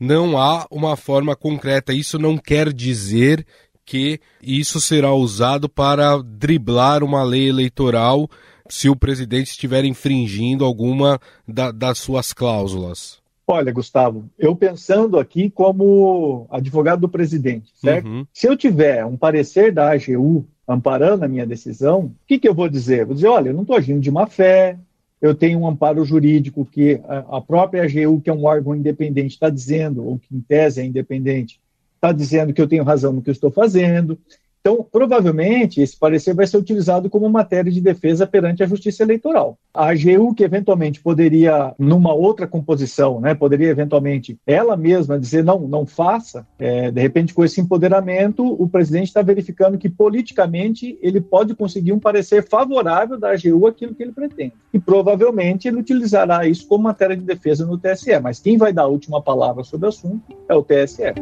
não 0.00 0.36
há 0.36 0.66
uma 0.70 0.96
forma 0.96 1.36
concreta. 1.36 1.92
Isso 1.92 2.18
não 2.18 2.36
quer 2.36 2.72
dizer 2.72 3.46
que 3.84 4.18
isso 4.42 4.80
será 4.80 5.12
usado 5.12 5.68
para 5.68 6.20
driblar 6.22 7.04
uma 7.04 7.22
lei 7.22 7.48
eleitoral 7.48 8.28
se 8.68 8.88
o 8.88 8.96
presidente 8.96 9.50
estiver 9.50 9.84
infringindo 9.84 10.64
alguma 10.64 11.20
da, 11.46 11.70
das 11.70 11.98
suas 11.98 12.32
cláusulas. 12.32 13.22
Olha, 13.46 13.72
Gustavo, 13.72 14.30
eu 14.38 14.56
pensando 14.56 15.18
aqui 15.18 15.50
como 15.50 16.46
advogado 16.50 17.00
do 17.00 17.08
presidente, 17.08 17.70
certo? 17.74 18.08
Uhum. 18.08 18.26
Se 18.32 18.46
eu 18.46 18.56
tiver 18.56 19.04
um 19.04 19.16
parecer 19.16 19.70
da 19.70 19.92
AGU 19.92 20.46
amparando 20.66 21.24
a 21.24 21.28
minha 21.28 21.46
decisão, 21.46 22.06
o 22.06 22.14
que, 22.26 22.38
que 22.38 22.48
eu 22.48 22.54
vou 22.54 22.68
dizer? 22.68 23.04
Vou 23.04 23.14
dizer, 23.14 23.28
olha, 23.28 23.50
eu 23.50 23.54
não 23.54 23.60
estou 23.62 23.76
agindo 23.76 24.00
de 24.00 24.10
má 24.10 24.26
fé, 24.26 24.78
eu 25.20 25.34
tenho 25.34 25.58
um 25.58 25.66
amparo 25.66 26.04
jurídico 26.04 26.64
que 26.64 27.00
a 27.06 27.40
própria 27.40 27.82
AGU, 27.84 28.20
que 28.20 28.30
é 28.30 28.32
um 28.32 28.44
órgão 28.44 28.74
independente, 28.74 29.34
está 29.34 29.50
dizendo, 29.50 30.06
ou 30.06 30.18
que 30.18 30.34
em 30.34 30.40
tese 30.40 30.80
é 30.80 30.84
independente, 30.84 31.60
está 31.96 32.12
dizendo 32.12 32.52
que 32.52 32.60
eu 32.60 32.68
tenho 32.68 32.84
razão 32.84 33.12
no 33.12 33.22
que 33.22 33.30
eu 33.30 33.32
estou 33.32 33.50
fazendo. 33.50 34.18
Então, 34.66 34.82
provavelmente, 34.82 35.82
esse 35.82 35.94
parecer 35.94 36.34
vai 36.34 36.46
ser 36.46 36.56
utilizado 36.56 37.10
como 37.10 37.28
matéria 37.28 37.70
de 37.70 37.82
defesa 37.82 38.26
perante 38.26 38.62
a 38.62 38.66
Justiça 38.66 39.02
Eleitoral. 39.02 39.58
A 39.74 39.90
AGU, 39.90 40.34
que 40.34 40.42
eventualmente 40.42 41.02
poderia, 41.02 41.74
numa 41.78 42.14
outra 42.14 42.46
composição, 42.46 43.20
né, 43.20 43.34
poderia 43.34 43.68
eventualmente 43.68 44.38
ela 44.46 44.74
mesma 44.74 45.20
dizer 45.20 45.44
não, 45.44 45.68
não 45.68 45.84
faça, 45.84 46.46
é, 46.58 46.90
de 46.90 46.98
repente, 46.98 47.34
com 47.34 47.44
esse 47.44 47.60
empoderamento, 47.60 48.42
o 48.42 48.66
presidente 48.66 49.08
está 49.08 49.20
verificando 49.20 49.76
que 49.76 49.90
politicamente 49.90 50.98
ele 51.02 51.20
pode 51.20 51.54
conseguir 51.54 51.92
um 51.92 52.00
parecer 52.00 52.42
favorável 52.48 53.20
da 53.20 53.32
AGU 53.32 53.66
àquilo 53.66 53.94
que 53.94 54.02
ele 54.02 54.12
pretende. 54.12 54.54
E 54.72 54.78
provavelmente 54.78 55.68
ele 55.68 55.76
utilizará 55.76 56.48
isso 56.48 56.66
como 56.66 56.84
matéria 56.84 57.14
de 57.14 57.22
defesa 57.22 57.66
no 57.66 57.76
TSE. 57.76 58.18
Mas 58.18 58.38
quem 58.38 58.56
vai 58.56 58.72
dar 58.72 58.84
a 58.84 58.88
última 58.88 59.20
palavra 59.20 59.62
sobre 59.62 59.84
o 59.84 59.90
assunto 59.90 60.22
é 60.48 60.54
o 60.54 60.62
TSE. 60.62 61.12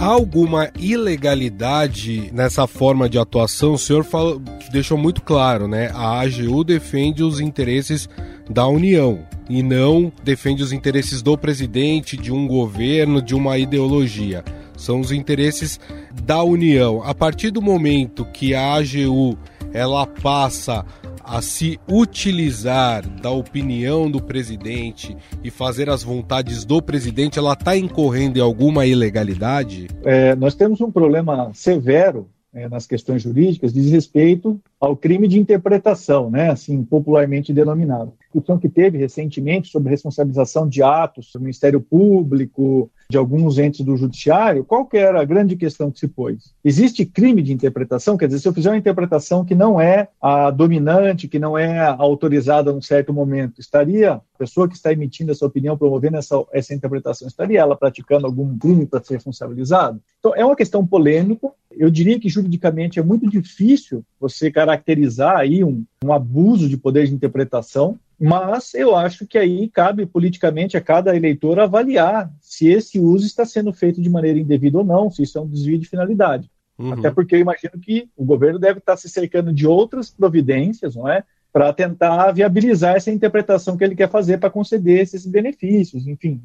Há 0.00 0.06
alguma 0.06 0.70
ilegalidade 0.78 2.30
nessa 2.32 2.66
forma 2.66 3.08
de 3.08 3.18
atuação? 3.18 3.74
O 3.74 3.78
senhor 3.78 4.02
falou, 4.02 4.40
deixou 4.72 4.96
muito 4.96 5.20
claro, 5.20 5.68
né? 5.68 5.90
A 5.94 6.20
AGU 6.20 6.64
defende 6.64 7.22
os 7.22 7.38
interesses 7.38 8.08
da 8.48 8.66
União 8.66 9.20
e 9.48 9.62
não 9.62 10.10
defende 10.24 10.62
os 10.62 10.72
interesses 10.72 11.20
do 11.20 11.36
presidente, 11.36 12.16
de 12.16 12.32
um 12.32 12.48
governo, 12.48 13.20
de 13.20 13.34
uma 13.34 13.58
ideologia. 13.58 14.42
São 14.74 15.00
os 15.00 15.12
interesses 15.12 15.78
da 16.24 16.42
União. 16.42 17.02
A 17.04 17.14
partir 17.14 17.50
do 17.50 17.60
momento 17.60 18.24
que 18.24 18.54
a 18.54 18.74
AGU 18.74 19.36
ela 19.72 20.06
passa 20.06 20.84
a 21.30 21.40
se 21.40 21.78
utilizar 21.88 23.08
da 23.08 23.30
opinião 23.30 24.10
do 24.10 24.20
presidente 24.20 25.16
e 25.44 25.48
fazer 25.48 25.88
as 25.88 26.02
vontades 26.02 26.64
do 26.64 26.82
presidente, 26.82 27.38
ela 27.38 27.52
está 27.52 27.76
incorrendo 27.76 28.36
em 28.36 28.42
alguma 28.42 28.84
ilegalidade? 28.84 29.86
É, 30.02 30.34
nós 30.34 30.56
temos 30.56 30.80
um 30.80 30.90
problema 30.90 31.52
severo 31.54 32.28
é, 32.52 32.68
nas 32.68 32.84
questões 32.84 33.22
jurídicas 33.22 33.72
diz 33.72 33.92
respeito 33.92 34.60
ao 34.80 34.96
crime 34.96 35.28
de 35.28 35.38
interpretação, 35.38 36.28
né, 36.28 36.50
assim 36.50 36.82
popularmente 36.82 37.52
denominado. 37.52 38.12
A 38.18 38.22
discussão 38.24 38.58
que 38.58 38.68
teve 38.68 38.98
recentemente 38.98 39.70
sobre 39.70 39.90
responsabilização 39.90 40.68
de 40.68 40.82
atos 40.82 41.30
do 41.32 41.38
Ministério 41.38 41.80
Público, 41.80 42.90
de 43.10 43.18
alguns 43.18 43.58
entes 43.58 43.84
do 43.84 43.96
judiciário, 43.96 44.64
qual 44.64 44.86
que 44.86 44.96
era 44.96 45.20
a 45.20 45.24
grande 45.24 45.56
questão 45.56 45.90
que 45.90 45.98
se 45.98 46.06
pôs? 46.06 46.54
Existe 46.64 47.04
crime 47.04 47.42
de 47.42 47.52
interpretação? 47.52 48.16
Quer 48.16 48.28
dizer, 48.28 48.38
se 48.38 48.48
eu 48.48 48.54
fizer 48.54 48.70
uma 48.70 48.78
interpretação 48.78 49.44
que 49.44 49.54
não 49.54 49.80
é 49.80 50.08
a 50.22 50.50
dominante, 50.50 51.26
que 51.26 51.38
não 51.38 51.58
é 51.58 51.80
autorizada 51.98 52.72
num 52.72 52.80
certo 52.80 53.12
momento, 53.12 53.60
estaria 53.60 54.12
a 54.12 54.20
pessoa 54.38 54.68
que 54.68 54.76
está 54.76 54.92
emitindo 54.92 55.32
essa 55.32 55.44
opinião, 55.44 55.76
promovendo 55.76 56.16
essa, 56.16 56.36
essa 56.52 56.72
interpretação, 56.72 57.26
estaria 57.26 57.58
ela 57.58 57.76
praticando 57.76 58.26
algum 58.26 58.56
crime 58.56 58.86
para 58.86 59.02
ser 59.02 59.14
responsabilizado? 59.14 60.00
Então, 60.20 60.34
é 60.34 60.44
uma 60.44 60.56
questão 60.56 60.86
polêmica. 60.86 61.50
Eu 61.72 61.90
diria 61.90 62.20
que 62.20 62.28
juridicamente 62.28 63.00
é 63.00 63.02
muito 63.02 63.28
difícil 63.28 64.04
você 64.20 64.50
caracterizar 64.50 65.36
aí 65.36 65.64
um, 65.64 65.84
um 66.04 66.12
abuso 66.12 66.68
de 66.68 66.76
poder 66.76 67.06
de 67.06 67.14
interpretação. 67.14 67.98
Mas 68.20 68.74
eu 68.74 68.94
acho 68.94 69.26
que 69.26 69.38
aí 69.38 69.66
cabe 69.68 70.04
politicamente 70.04 70.76
a 70.76 70.80
cada 70.80 71.16
eleitor 71.16 71.58
avaliar 71.58 72.30
se 72.38 72.68
esse 72.68 73.00
uso 73.00 73.24
está 73.24 73.46
sendo 73.46 73.72
feito 73.72 74.02
de 74.02 74.10
maneira 74.10 74.38
indevida 74.38 74.76
ou 74.76 74.84
não, 74.84 75.10
se 75.10 75.22
isso 75.22 75.38
é 75.38 75.40
um 75.40 75.48
desvio 75.48 75.78
de 75.78 75.88
finalidade. 75.88 76.50
Uhum. 76.78 76.92
Até 76.92 77.10
porque 77.10 77.34
eu 77.34 77.40
imagino 77.40 77.78
que 77.80 78.10
o 78.14 78.22
governo 78.22 78.58
deve 78.58 78.78
estar 78.78 78.98
se 78.98 79.08
cercando 79.08 79.54
de 79.54 79.66
outras 79.66 80.10
providências, 80.10 80.96
não 80.96 81.08
é? 81.08 81.24
Para 81.50 81.72
tentar 81.72 82.30
viabilizar 82.32 82.94
essa 82.94 83.10
interpretação 83.10 83.76
que 83.76 83.84
ele 83.84 83.96
quer 83.96 84.10
fazer 84.10 84.38
para 84.38 84.50
conceder 84.50 85.00
esses 85.00 85.24
benefícios, 85.24 86.06
enfim, 86.06 86.42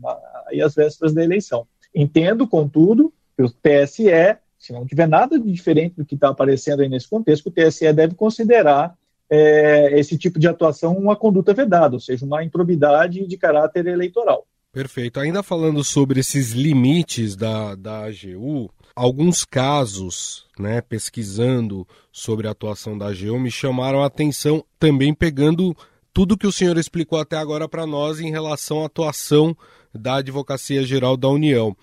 aí 0.48 0.62
as 0.62 0.76
vésperas 0.76 1.14
da 1.14 1.24
eleição. 1.24 1.68
Entendo, 1.94 2.48
contudo, 2.48 3.14
que 3.36 3.44
o 3.44 3.50
TSE, 3.50 4.38
se 4.58 4.72
não 4.72 4.86
tiver 4.86 5.08
nada 5.08 5.38
de 5.38 5.52
diferente 5.52 5.96
do 5.98 6.06
que 6.06 6.16
está 6.16 6.30
aparecendo 6.30 6.82
aí 6.82 6.90
nesse 6.90 7.10
contexto, 7.10 7.48
o 7.48 7.52
TSE 7.52 7.92
deve 7.92 8.16
considerar 8.16 8.96
é, 9.30 10.00
esse 10.00 10.18
tipo 10.18 10.40
de 10.40 10.48
atuação 10.48 10.98
uma 10.98 11.16
conduta 11.16 11.54
vedada, 11.54 11.96
ou 11.96 12.00
seja, 12.00 12.26
uma 12.26 12.44
improbidade 12.44 13.26
de 13.26 13.38
caráter 13.38 13.88
eleitoral. 13.88 14.46
Perfeito. 14.72 15.20
Ainda 15.20 15.42
falando 15.42 15.84
sobre 15.84 16.20
esses 16.20 16.52
limites 16.52 17.36
da, 17.36 17.76
da 17.76 18.06
AGU, 18.06 18.70
alguns 18.94 19.46
casos, 19.46 20.46
né, 20.60 20.82
pesquisando 20.82 21.88
sobre 22.12 22.48
a 22.48 22.52
atuação 22.52 22.98
da 22.98 23.08
AGU, 23.08 23.40
me 23.40 23.50
chamaram 23.50 24.04
a 24.04 24.08
atenção, 24.08 24.64
também 24.78 25.14
pegando 25.14 25.76
tudo 26.14 26.38
que 26.38 26.48
o 26.48 26.52
senhor 26.52 26.78
explicou 26.78 27.20
até 27.20 27.38
agora 27.38 27.70
para 27.70 27.86
nós 27.86 28.20
em 28.20 28.32
relação 28.32 28.84
à 28.84 28.86
atuação 28.88 29.56
da 29.94 30.16
Advocacia 30.16 30.84
Geral 30.84 31.16
da 31.16 31.30
União. 31.30 31.76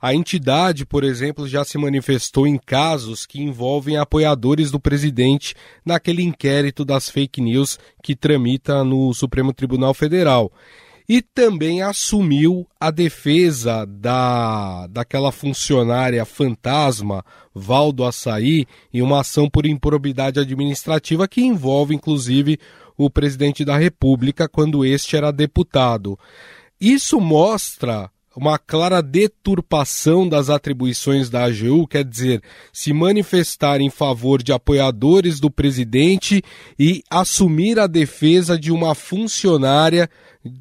A 0.00 0.14
entidade, 0.14 0.86
por 0.86 1.02
exemplo, 1.02 1.48
já 1.48 1.64
se 1.64 1.76
manifestou 1.76 2.46
em 2.46 2.56
casos 2.56 3.26
que 3.26 3.42
envolvem 3.42 3.96
apoiadores 3.96 4.70
do 4.70 4.78
presidente 4.78 5.56
naquele 5.84 6.22
inquérito 6.22 6.84
das 6.84 7.10
fake 7.10 7.40
news 7.40 7.80
que 8.00 8.14
tramita 8.14 8.84
no 8.84 9.12
Supremo 9.12 9.52
Tribunal 9.52 9.92
Federal. 9.92 10.52
E 11.08 11.20
também 11.20 11.82
assumiu 11.82 12.68
a 12.78 12.90
defesa 12.90 13.84
da, 13.86 14.86
daquela 14.86 15.32
funcionária 15.32 16.24
fantasma, 16.24 17.24
Valdo 17.52 18.04
Açaí, 18.04 18.66
em 18.92 19.02
uma 19.02 19.20
ação 19.20 19.48
por 19.50 19.66
improbidade 19.66 20.38
administrativa 20.38 21.26
que 21.26 21.40
envolve, 21.40 21.94
inclusive, 21.94 22.60
o 22.96 23.10
presidente 23.10 23.64
da 23.64 23.76
República 23.76 24.48
quando 24.48 24.84
este 24.84 25.16
era 25.16 25.32
deputado. 25.32 26.16
Isso 26.80 27.20
mostra 27.20 28.10
uma 28.38 28.56
clara 28.56 29.02
deturpação 29.02 30.28
das 30.28 30.48
atribuições 30.48 31.28
da 31.28 31.44
AGU, 31.44 31.88
quer 31.88 32.04
dizer, 32.04 32.40
se 32.72 32.92
manifestar 32.92 33.80
em 33.80 33.90
favor 33.90 34.40
de 34.40 34.52
apoiadores 34.52 35.40
do 35.40 35.50
presidente 35.50 36.40
e 36.78 37.02
assumir 37.10 37.80
a 37.80 37.88
defesa 37.88 38.56
de 38.56 38.70
uma 38.70 38.94
funcionária 38.94 40.08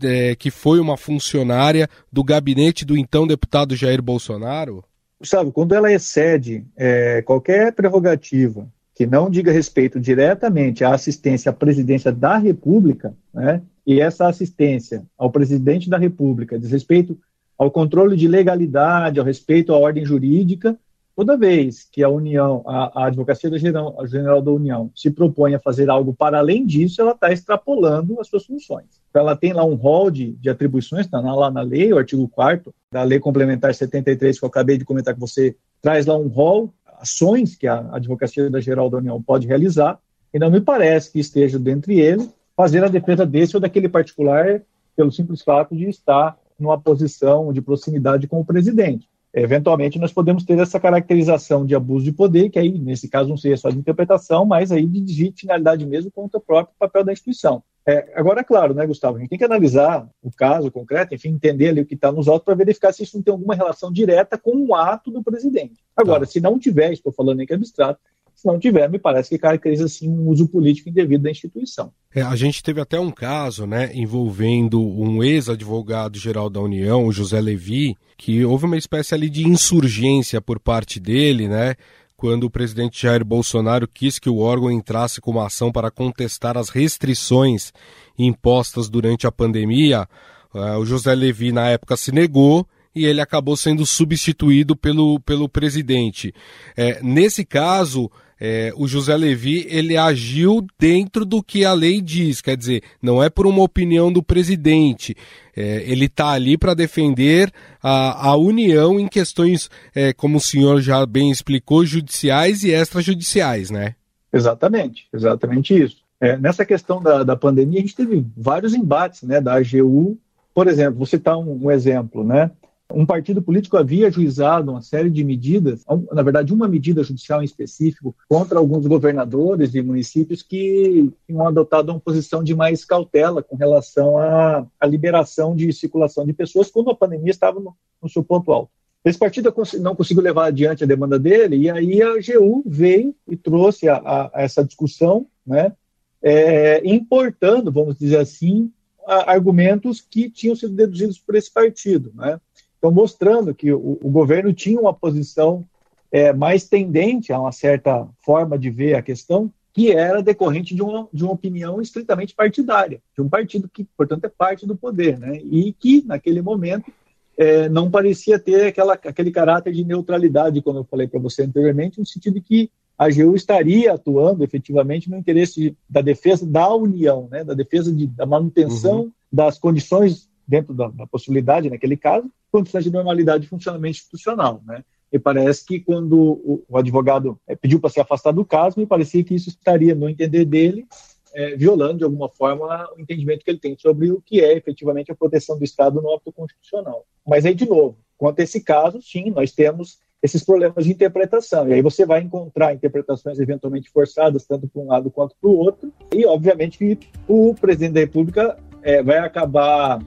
é, 0.01 0.35
que 0.35 0.49
foi 0.49 0.79
uma 0.79 0.97
funcionária 0.97 1.87
do 2.11 2.23
gabinete 2.23 2.83
do 2.83 2.97
então 2.97 3.27
deputado 3.27 3.75
Jair 3.75 4.01
Bolsonaro? 4.01 4.83
Sabe, 5.23 5.51
quando 5.51 5.75
ela 5.75 5.93
excede 5.93 6.65
é, 6.75 7.21
qualquer 7.21 7.73
prerrogativa 7.73 8.67
que 8.95 9.05
não 9.05 9.29
diga 9.29 9.51
respeito 9.51 9.99
diretamente 9.99 10.83
à 10.83 10.95
assistência 10.95 11.51
à 11.51 11.53
presidência 11.53 12.11
da 12.11 12.37
República, 12.39 13.13
né, 13.31 13.61
e 13.85 14.01
essa 14.01 14.27
assistência 14.27 15.03
ao 15.15 15.29
presidente 15.29 15.87
da 15.87 15.97
República 15.99 16.57
diz 16.57 16.71
respeito 16.71 17.15
ao 17.57 17.71
controle 17.71 18.15
de 18.15 18.27
legalidade, 18.27 19.19
ao 19.19 19.25
respeito 19.25 19.73
à 19.73 19.77
ordem 19.77 20.05
jurídica, 20.05 20.77
toda 21.15 21.35
vez 21.35 21.87
que 21.91 22.03
a 22.03 22.09
União, 22.09 22.63
a, 22.67 23.03
a 23.03 23.05
Advocacia 23.07 23.49
Geral, 23.57 23.95
General 24.05 24.41
da 24.41 24.51
União 24.51 24.91
se 24.95 25.09
propõe 25.09 25.55
a 25.55 25.59
fazer 25.59 25.89
algo 25.89 26.13
para 26.13 26.37
além 26.37 26.63
disso, 26.65 27.01
ela 27.01 27.13
está 27.13 27.31
extrapolando 27.31 28.21
as 28.21 28.27
suas 28.27 28.45
funções. 28.45 28.85
Então, 29.09 29.23
ela 29.23 29.35
tem 29.35 29.51
lá 29.51 29.65
um 29.65 29.73
rol 29.73 30.11
de, 30.11 30.33
de 30.33 30.49
atribuições, 30.49 31.05
está 31.05 31.19
lá 31.19 31.49
na 31.49 31.61
lei, 31.61 31.91
o 31.91 31.97
artigo 31.97 32.27
4 32.27 32.71
da 32.91 33.01
Lei 33.01 33.19
Complementar 33.19 33.73
73, 33.73 34.37
que 34.37 34.45
eu 34.45 34.49
acabei 34.49 34.77
de 34.77 34.85
comentar 34.85 35.15
com 35.15 35.19
você, 35.19 35.55
traz 35.81 36.05
lá 36.05 36.15
um 36.15 36.27
rol, 36.27 36.71
ações 36.99 37.55
que 37.55 37.65
a 37.65 37.79
Advocacia 37.91 38.49
Geral 38.61 38.89
da 38.89 38.97
União 38.97 39.21
pode 39.21 39.47
realizar, 39.47 39.99
e 40.31 40.37
não 40.37 40.51
me 40.51 40.61
parece 40.61 41.11
que 41.11 41.19
esteja 41.19 41.57
dentre 41.57 41.99
eles 41.99 42.29
fazer 42.55 42.83
a 42.83 42.89
defesa 42.89 43.25
desse 43.25 43.55
ou 43.55 43.61
daquele 43.61 43.89
particular 43.89 44.61
pelo 44.95 45.11
simples 45.11 45.41
fato 45.41 45.75
de 45.75 45.89
estar 45.89 46.37
numa 46.59 46.79
posição 46.79 47.51
de 47.51 47.61
proximidade 47.61 48.27
com 48.27 48.39
o 48.39 48.45
presidente. 48.45 49.09
Eventualmente, 49.33 49.99
nós 49.99 50.11
podemos 50.11 50.43
ter 50.43 50.57
essa 50.57 50.79
caracterização 50.79 51.65
de 51.65 51.75
abuso 51.75 52.05
de 52.05 52.11
poder, 52.11 52.49
que 52.49 52.57
aí, 52.57 52.79
nesse 52.79 53.07
caso, 53.07 53.29
não 53.29 53.37
seria 53.37 53.57
só 53.57 53.69
de 53.69 53.77
interpretação, 53.77 54.45
mas 54.45 54.71
aí 54.71 54.85
de 54.85 55.33
finalidade 55.35 55.85
mesmo 55.85 56.09
contra 56.09 56.39
o 56.39 56.41
próprio 56.41 56.75
papel 56.79 57.03
da 57.03 57.13
instituição. 57.13 57.61
É, 57.85 58.13
agora, 58.15 58.41
é 58.41 58.43
claro, 58.43 58.73
né, 58.73 58.85
Gustavo, 58.85 59.15
a 59.15 59.19
gente 59.19 59.29
tem 59.29 59.37
que 59.37 59.45
analisar 59.45 60.09
o 60.21 60.29
caso 60.29 60.69
concreto, 60.69 61.15
enfim, 61.15 61.29
entender 61.29 61.69
ali 61.69 61.81
o 61.81 61.85
que 61.85 61.93
está 61.93 62.11
nos 62.11 62.27
autos 62.27 62.43
para 62.43 62.53
verificar 62.53 62.91
se 62.91 63.03
isso 63.03 63.15
não 63.15 63.23
tem 63.23 63.31
alguma 63.31 63.55
relação 63.55 63.93
direta 63.93 64.37
com 64.37 64.65
o 64.65 64.75
ato 64.75 65.09
do 65.09 65.23
presidente. 65.23 65.75
Agora, 65.95 66.21
tá. 66.21 66.25
se 66.25 66.41
não 66.41 66.59
tiver, 66.59 66.91
estou 66.91 67.13
falando 67.13 67.41
em 67.41 67.45
que 67.45 67.53
é 67.53 67.55
abstrato, 67.55 67.99
se 68.37 68.47
não 68.47 68.59
tiver, 68.59 68.87
me 68.87 68.99
parece 68.99 69.29
que 69.29 69.37
caracteriza 69.39 69.85
assim 69.85 70.07
um 70.07 70.29
uso 70.29 70.47
político 70.47 70.87
indevido 70.87 71.23
da 71.23 71.31
instituição. 71.31 71.91
É, 72.13 72.21
a 72.21 72.35
gente 72.35 72.61
teve 72.61 72.79
até 72.79 72.99
um 72.99 73.09
caso, 73.09 73.65
né, 73.65 73.89
envolvendo 73.95 74.79
um 74.79 75.23
ex-advogado 75.23 76.19
geral 76.19 76.47
da 76.47 76.61
União, 76.61 77.07
o 77.07 77.11
José 77.11 77.41
Levi, 77.41 77.97
que 78.15 78.45
houve 78.45 78.65
uma 78.65 78.77
espécie 78.77 79.15
ali 79.15 79.27
de 79.27 79.47
insurgência 79.47 80.39
por 80.39 80.59
parte 80.59 80.99
dele, 80.99 81.47
né, 81.47 81.73
quando 82.15 82.43
o 82.43 82.49
presidente 82.49 83.01
Jair 83.01 83.25
Bolsonaro 83.25 83.87
quis 83.87 84.19
que 84.19 84.29
o 84.29 84.37
órgão 84.37 84.71
entrasse 84.71 85.19
com 85.19 85.31
uma 85.31 85.47
ação 85.47 85.71
para 85.71 85.89
contestar 85.89 86.59
as 86.59 86.69
restrições 86.69 87.73
impostas 88.19 88.87
durante 88.87 89.25
a 89.25 89.31
pandemia. 89.31 90.07
Uh, 90.53 90.77
o 90.77 90.85
José 90.85 91.15
Levi, 91.15 91.51
na 91.51 91.69
época, 91.69 91.97
se 91.97 92.11
negou 92.11 92.67
e 92.93 93.05
ele 93.05 93.21
acabou 93.21 93.57
sendo 93.57 93.85
substituído 93.85 94.75
pelo, 94.75 95.19
pelo 95.19 95.49
presidente. 95.49 96.33
É, 96.75 96.99
nesse 97.03 97.45
caso, 97.45 98.09
é, 98.39 98.71
o 98.75 98.87
José 98.87 99.15
Levi 99.15 99.65
ele 99.69 99.97
agiu 99.97 100.65
dentro 100.79 101.25
do 101.25 101.41
que 101.41 101.65
a 101.65 101.73
lei 101.73 102.01
diz, 102.01 102.41
quer 102.41 102.55
dizer, 102.55 102.83
não 103.01 103.21
é 103.21 103.29
por 103.29 103.47
uma 103.47 103.63
opinião 103.63 104.11
do 104.11 104.21
presidente. 104.21 105.15
É, 105.55 105.83
ele 105.89 106.05
está 106.05 106.29
ali 106.29 106.57
para 106.57 106.73
defender 106.75 107.51
a, 107.81 108.29
a 108.29 108.37
União 108.37 108.99
em 108.99 109.07
questões, 109.07 109.69
é, 109.95 110.13
como 110.13 110.37
o 110.37 110.41
senhor 110.41 110.81
já 110.81 111.03
bem 111.05 111.31
explicou, 111.31 111.85
judiciais 111.85 112.63
e 112.63 112.71
extrajudiciais, 112.71 113.71
né? 113.71 113.95
Exatamente, 114.31 115.07
exatamente 115.11 115.75
isso. 115.75 115.97
É, 116.19 116.37
nessa 116.37 116.65
questão 116.65 117.01
da, 117.01 117.23
da 117.23 117.35
pandemia, 117.35 117.79
a 117.79 117.81
gente 117.81 117.95
teve 117.95 118.25
vários 118.35 118.73
embates 118.73 119.23
né, 119.23 119.39
da 119.39 119.55
AGU. 119.55 120.17
Por 120.53 120.67
exemplo, 120.67 120.97
vou 120.97 121.05
citar 121.05 121.37
um, 121.37 121.65
um 121.65 121.71
exemplo, 121.71 122.23
né? 122.23 122.51
Um 122.93 123.05
partido 123.05 123.41
político 123.41 123.75
havia 123.75 124.07
ajuizado 124.07 124.71
uma 124.71 124.81
série 124.81 125.09
de 125.09 125.23
medidas, 125.23 125.83
na 126.11 126.23
verdade, 126.23 126.53
uma 126.53 126.67
medida 126.67 127.03
judicial 127.03 127.41
em 127.41 127.45
específico, 127.45 128.15
contra 128.29 128.57
alguns 128.57 128.87
governadores 128.87 129.71
de 129.71 129.81
municípios 129.81 130.41
que 130.41 131.11
tinham 131.25 131.45
adotado 131.45 131.91
uma 131.91 131.99
posição 131.99 132.41
de 132.41 132.55
mais 132.55 132.85
cautela 132.85 133.43
com 133.43 133.57
relação 133.57 134.17
à, 134.17 134.65
à 134.79 134.87
liberação 134.87 135.53
de 135.55 135.71
circulação 135.73 136.25
de 136.25 136.31
pessoas 136.31 136.71
quando 136.71 136.89
a 136.89 136.95
pandemia 136.95 137.31
estava 137.31 137.59
no, 137.59 137.75
no 138.01 138.07
seu 138.07 138.23
ponto 138.23 138.51
alto. 138.53 138.71
Esse 139.03 139.19
partido 139.19 139.53
não 139.79 139.95
conseguiu 139.95 140.23
levar 140.23 140.45
adiante 140.45 140.83
a 140.83 140.87
demanda 140.87 141.19
dele, 141.19 141.57
e 141.57 141.69
aí 141.69 142.01
a 142.01 142.13
AGU 142.13 142.63
veio 142.65 143.13
e 143.27 143.35
trouxe 143.35 143.87
a, 143.89 143.95
a, 143.97 144.31
a 144.33 144.41
essa 144.41 144.63
discussão, 144.63 145.27
né, 145.45 145.73
é, 146.21 146.81
importando, 146.85 147.71
vamos 147.71 147.97
dizer 147.97 148.17
assim, 148.17 148.71
argumentos 149.05 150.01
que 150.01 150.29
tinham 150.29 150.55
sido 150.55 150.73
deduzidos 150.73 151.17
por 151.17 151.35
esse 151.35 151.51
partido. 151.51 152.11
Né? 152.13 152.39
Então, 152.77 152.91
mostrando 152.91 153.53
que 153.53 153.71
o, 153.71 153.97
o 154.01 154.09
governo 154.09 154.53
tinha 154.53 154.79
uma 154.79 154.93
posição 154.93 155.65
é, 156.11 156.31
mais 156.31 156.67
tendente 156.67 157.33
a 157.33 157.39
uma 157.39 157.51
certa 157.51 158.07
forma 158.23 158.57
de 158.57 158.69
ver 158.69 158.95
a 158.95 159.01
questão, 159.01 159.51
que 159.73 159.91
era 159.91 160.23
decorrente 160.23 160.73
de 160.73 160.81
uma, 160.81 161.07
de 161.13 161.23
uma 161.23 161.33
opinião 161.33 161.81
estritamente 161.81 162.33
partidária, 162.33 162.99
de 163.15 163.21
um 163.21 163.29
partido 163.29 163.69
que, 163.71 163.83
portanto, 163.95 164.25
é 164.25 164.29
parte 164.29 164.65
do 164.65 164.75
poder, 164.75 165.19
né? 165.19 165.37
e 165.37 165.71
que, 165.73 166.03
naquele 166.05 166.41
momento, 166.41 166.91
é, 167.37 167.69
não 167.69 167.91
parecia 167.91 168.39
ter 168.39 168.65
aquela, 168.65 168.93
aquele 168.93 169.29
caráter 169.29 169.71
de 169.71 169.83
neutralidade, 169.83 170.61
como 170.63 170.79
eu 170.79 170.83
falei 170.83 171.07
para 171.07 171.19
você 171.19 171.43
anteriormente, 171.43 171.99
no 171.99 172.05
sentido 172.05 172.33
de 172.35 172.41
que 172.41 172.71
a 172.97 173.05
AGU 173.05 173.35
estaria 173.35 173.93
atuando 173.93 174.43
efetivamente 174.43 175.09
no 175.09 175.17
interesse 175.17 175.77
da 175.87 176.01
defesa 176.01 176.47
da 176.47 176.73
União, 176.73 177.27
né? 177.29 177.43
da 177.43 177.53
defesa 177.53 177.93
de, 177.93 178.07
da 178.07 178.25
manutenção 178.25 179.01
uhum. 179.01 179.11
das 179.31 179.59
condições 179.59 180.27
dentro 180.47 180.73
da, 180.73 180.87
da, 180.87 181.05
possibilidade, 181.05 181.69
naquele 181.69 181.97
caso, 181.97 182.31
condições 182.51 182.83
de 182.83 182.91
normalidade 182.91 183.43
de 183.43 183.49
funcionamento 183.49 183.97
institucional. 183.97 184.61
Né? 184.65 184.83
E 185.11 185.19
parece 185.19 185.65
que 185.65 185.79
quando 185.79 186.17
o, 186.17 186.63
o 186.67 186.77
advogado 186.77 187.39
é, 187.47 187.55
pediu 187.55 187.79
para 187.79 187.89
se 187.89 187.99
afastar 187.99 188.31
do 188.31 188.45
caso, 188.45 188.79
me 188.79 188.85
parecia 188.85 189.23
que 189.23 189.35
isso 189.35 189.49
estaria, 189.49 189.93
no 189.93 190.09
entender 190.09 190.45
dele, 190.45 190.87
é, 191.33 191.55
violando 191.55 191.99
de 191.99 192.03
alguma 192.03 192.29
forma 192.29 192.89
o 192.97 193.01
entendimento 193.01 193.43
que 193.43 193.51
ele 193.51 193.59
tem 193.59 193.77
sobre 193.77 194.11
o 194.11 194.21
que 194.21 194.41
é 194.41 194.55
efetivamente 194.55 195.11
a 195.11 195.15
proteção 195.15 195.57
do 195.57 195.63
Estado 195.63 196.01
no 196.01 196.11
âmbito 196.11 196.31
constitucional. 196.31 197.05
Mas 197.25 197.45
aí, 197.45 197.53
de 197.53 197.67
novo, 197.67 197.97
quanto 198.17 198.39
a 198.39 198.43
esse 198.43 198.61
caso, 198.63 199.01
sim, 199.01 199.29
nós 199.29 199.51
temos 199.51 199.99
esses 200.21 200.43
problemas 200.43 200.83
de 200.83 200.91
interpretação. 200.91 201.67
E 201.67 201.73
aí 201.73 201.81
você 201.81 202.05
vai 202.05 202.21
encontrar 202.21 202.73
interpretações 202.73 203.39
eventualmente 203.39 203.89
forçadas, 203.89 204.45
tanto 204.45 204.67
para 204.67 204.81
um 204.81 204.87
lado 204.87 205.11
quanto 205.11 205.35
para 205.39 205.49
o 205.49 205.57
outro. 205.57 205.93
E, 206.11 206.25
obviamente, 206.25 206.99
o 207.27 207.53
presidente 207.53 207.93
da 207.93 207.99
República 207.99 208.57
é, 208.81 209.03
vai 209.03 209.19
acabar 209.19 210.01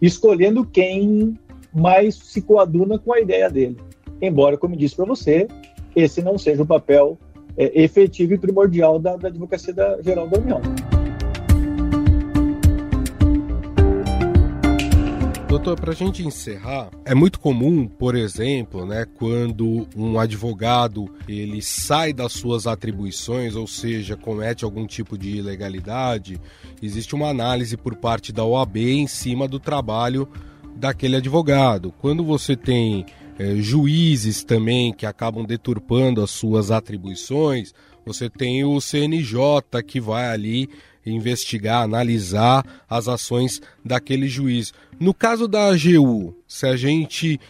escolhendo 0.00 0.64
quem 0.64 1.38
mais 1.72 2.14
se 2.14 2.42
coaduna 2.42 2.98
com 2.98 3.12
a 3.12 3.20
ideia 3.20 3.50
dele. 3.50 3.76
Embora, 4.20 4.56
como 4.56 4.76
disse 4.76 4.96
para 4.96 5.04
você, 5.04 5.46
esse 5.94 6.22
não 6.22 6.38
seja 6.38 6.62
o 6.62 6.66
papel 6.66 7.18
é, 7.56 7.82
efetivo 7.82 8.34
e 8.34 8.38
primordial 8.38 8.98
da, 8.98 9.16
da 9.16 9.28
Advocacia 9.28 9.72
da, 9.72 10.00
Geral 10.02 10.28
da 10.28 10.38
União. 10.38 10.60
Doutor, 15.56 15.80
para 15.80 15.92
a 15.92 15.94
gente 15.94 16.22
encerrar, 16.22 16.90
é 17.02 17.14
muito 17.14 17.40
comum, 17.40 17.88
por 17.88 18.14
exemplo, 18.14 18.84
né, 18.84 19.06
quando 19.14 19.88
um 19.96 20.20
advogado 20.20 21.08
ele 21.26 21.62
sai 21.62 22.12
das 22.12 22.32
suas 22.32 22.66
atribuições, 22.66 23.56
ou 23.56 23.66
seja, 23.66 24.18
comete 24.18 24.66
algum 24.66 24.86
tipo 24.86 25.16
de 25.16 25.38
ilegalidade, 25.38 26.38
existe 26.82 27.14
uma 27.14 27.30
análise 27.30 27.74
por 27.74 27.96
parte 27.96 28.34
da 28.34 28.44
OAB 28.44 28.76
em 28.76 29.06
cima 29.06 29.48
do 29.48 29.58
trabalho 29.58 30.28
daquele 30.76 31.16
advogado. 31.16 31.90
Quando 32.02 32.22
você 32.22 32.54
tem 32.54 33.06
é, 33.38 33.56
juízes 33.56 34.42
também 34.44 34.92
que 34.92 35.06
acabam 35.06 35.44
deturpando 35.44 36.22
as 36.22 36.30
suas 36.30 36.70
atribuições, 36.70 37.74
você 38.04 38.30
tem 38.30 38.64
o 38.64 38.80
CNJ 38.80 39.82
que 39.86 40.00
vai 40.00 40.28
ali 40.28 40.68
investigar, 41.04 41.82
analisar 41.82 42.64
as 42.88 43.08
ações 43.08 43.60
daquele 43.84 44.28
juiz. 44.28 44.72
No 44.98 45.14
caso 45.14 45.46
da 45.46 45.68
AGU, 45.68 46.34
se 46.46 46.66
a 46.66 46.76
gente 46.76 47.40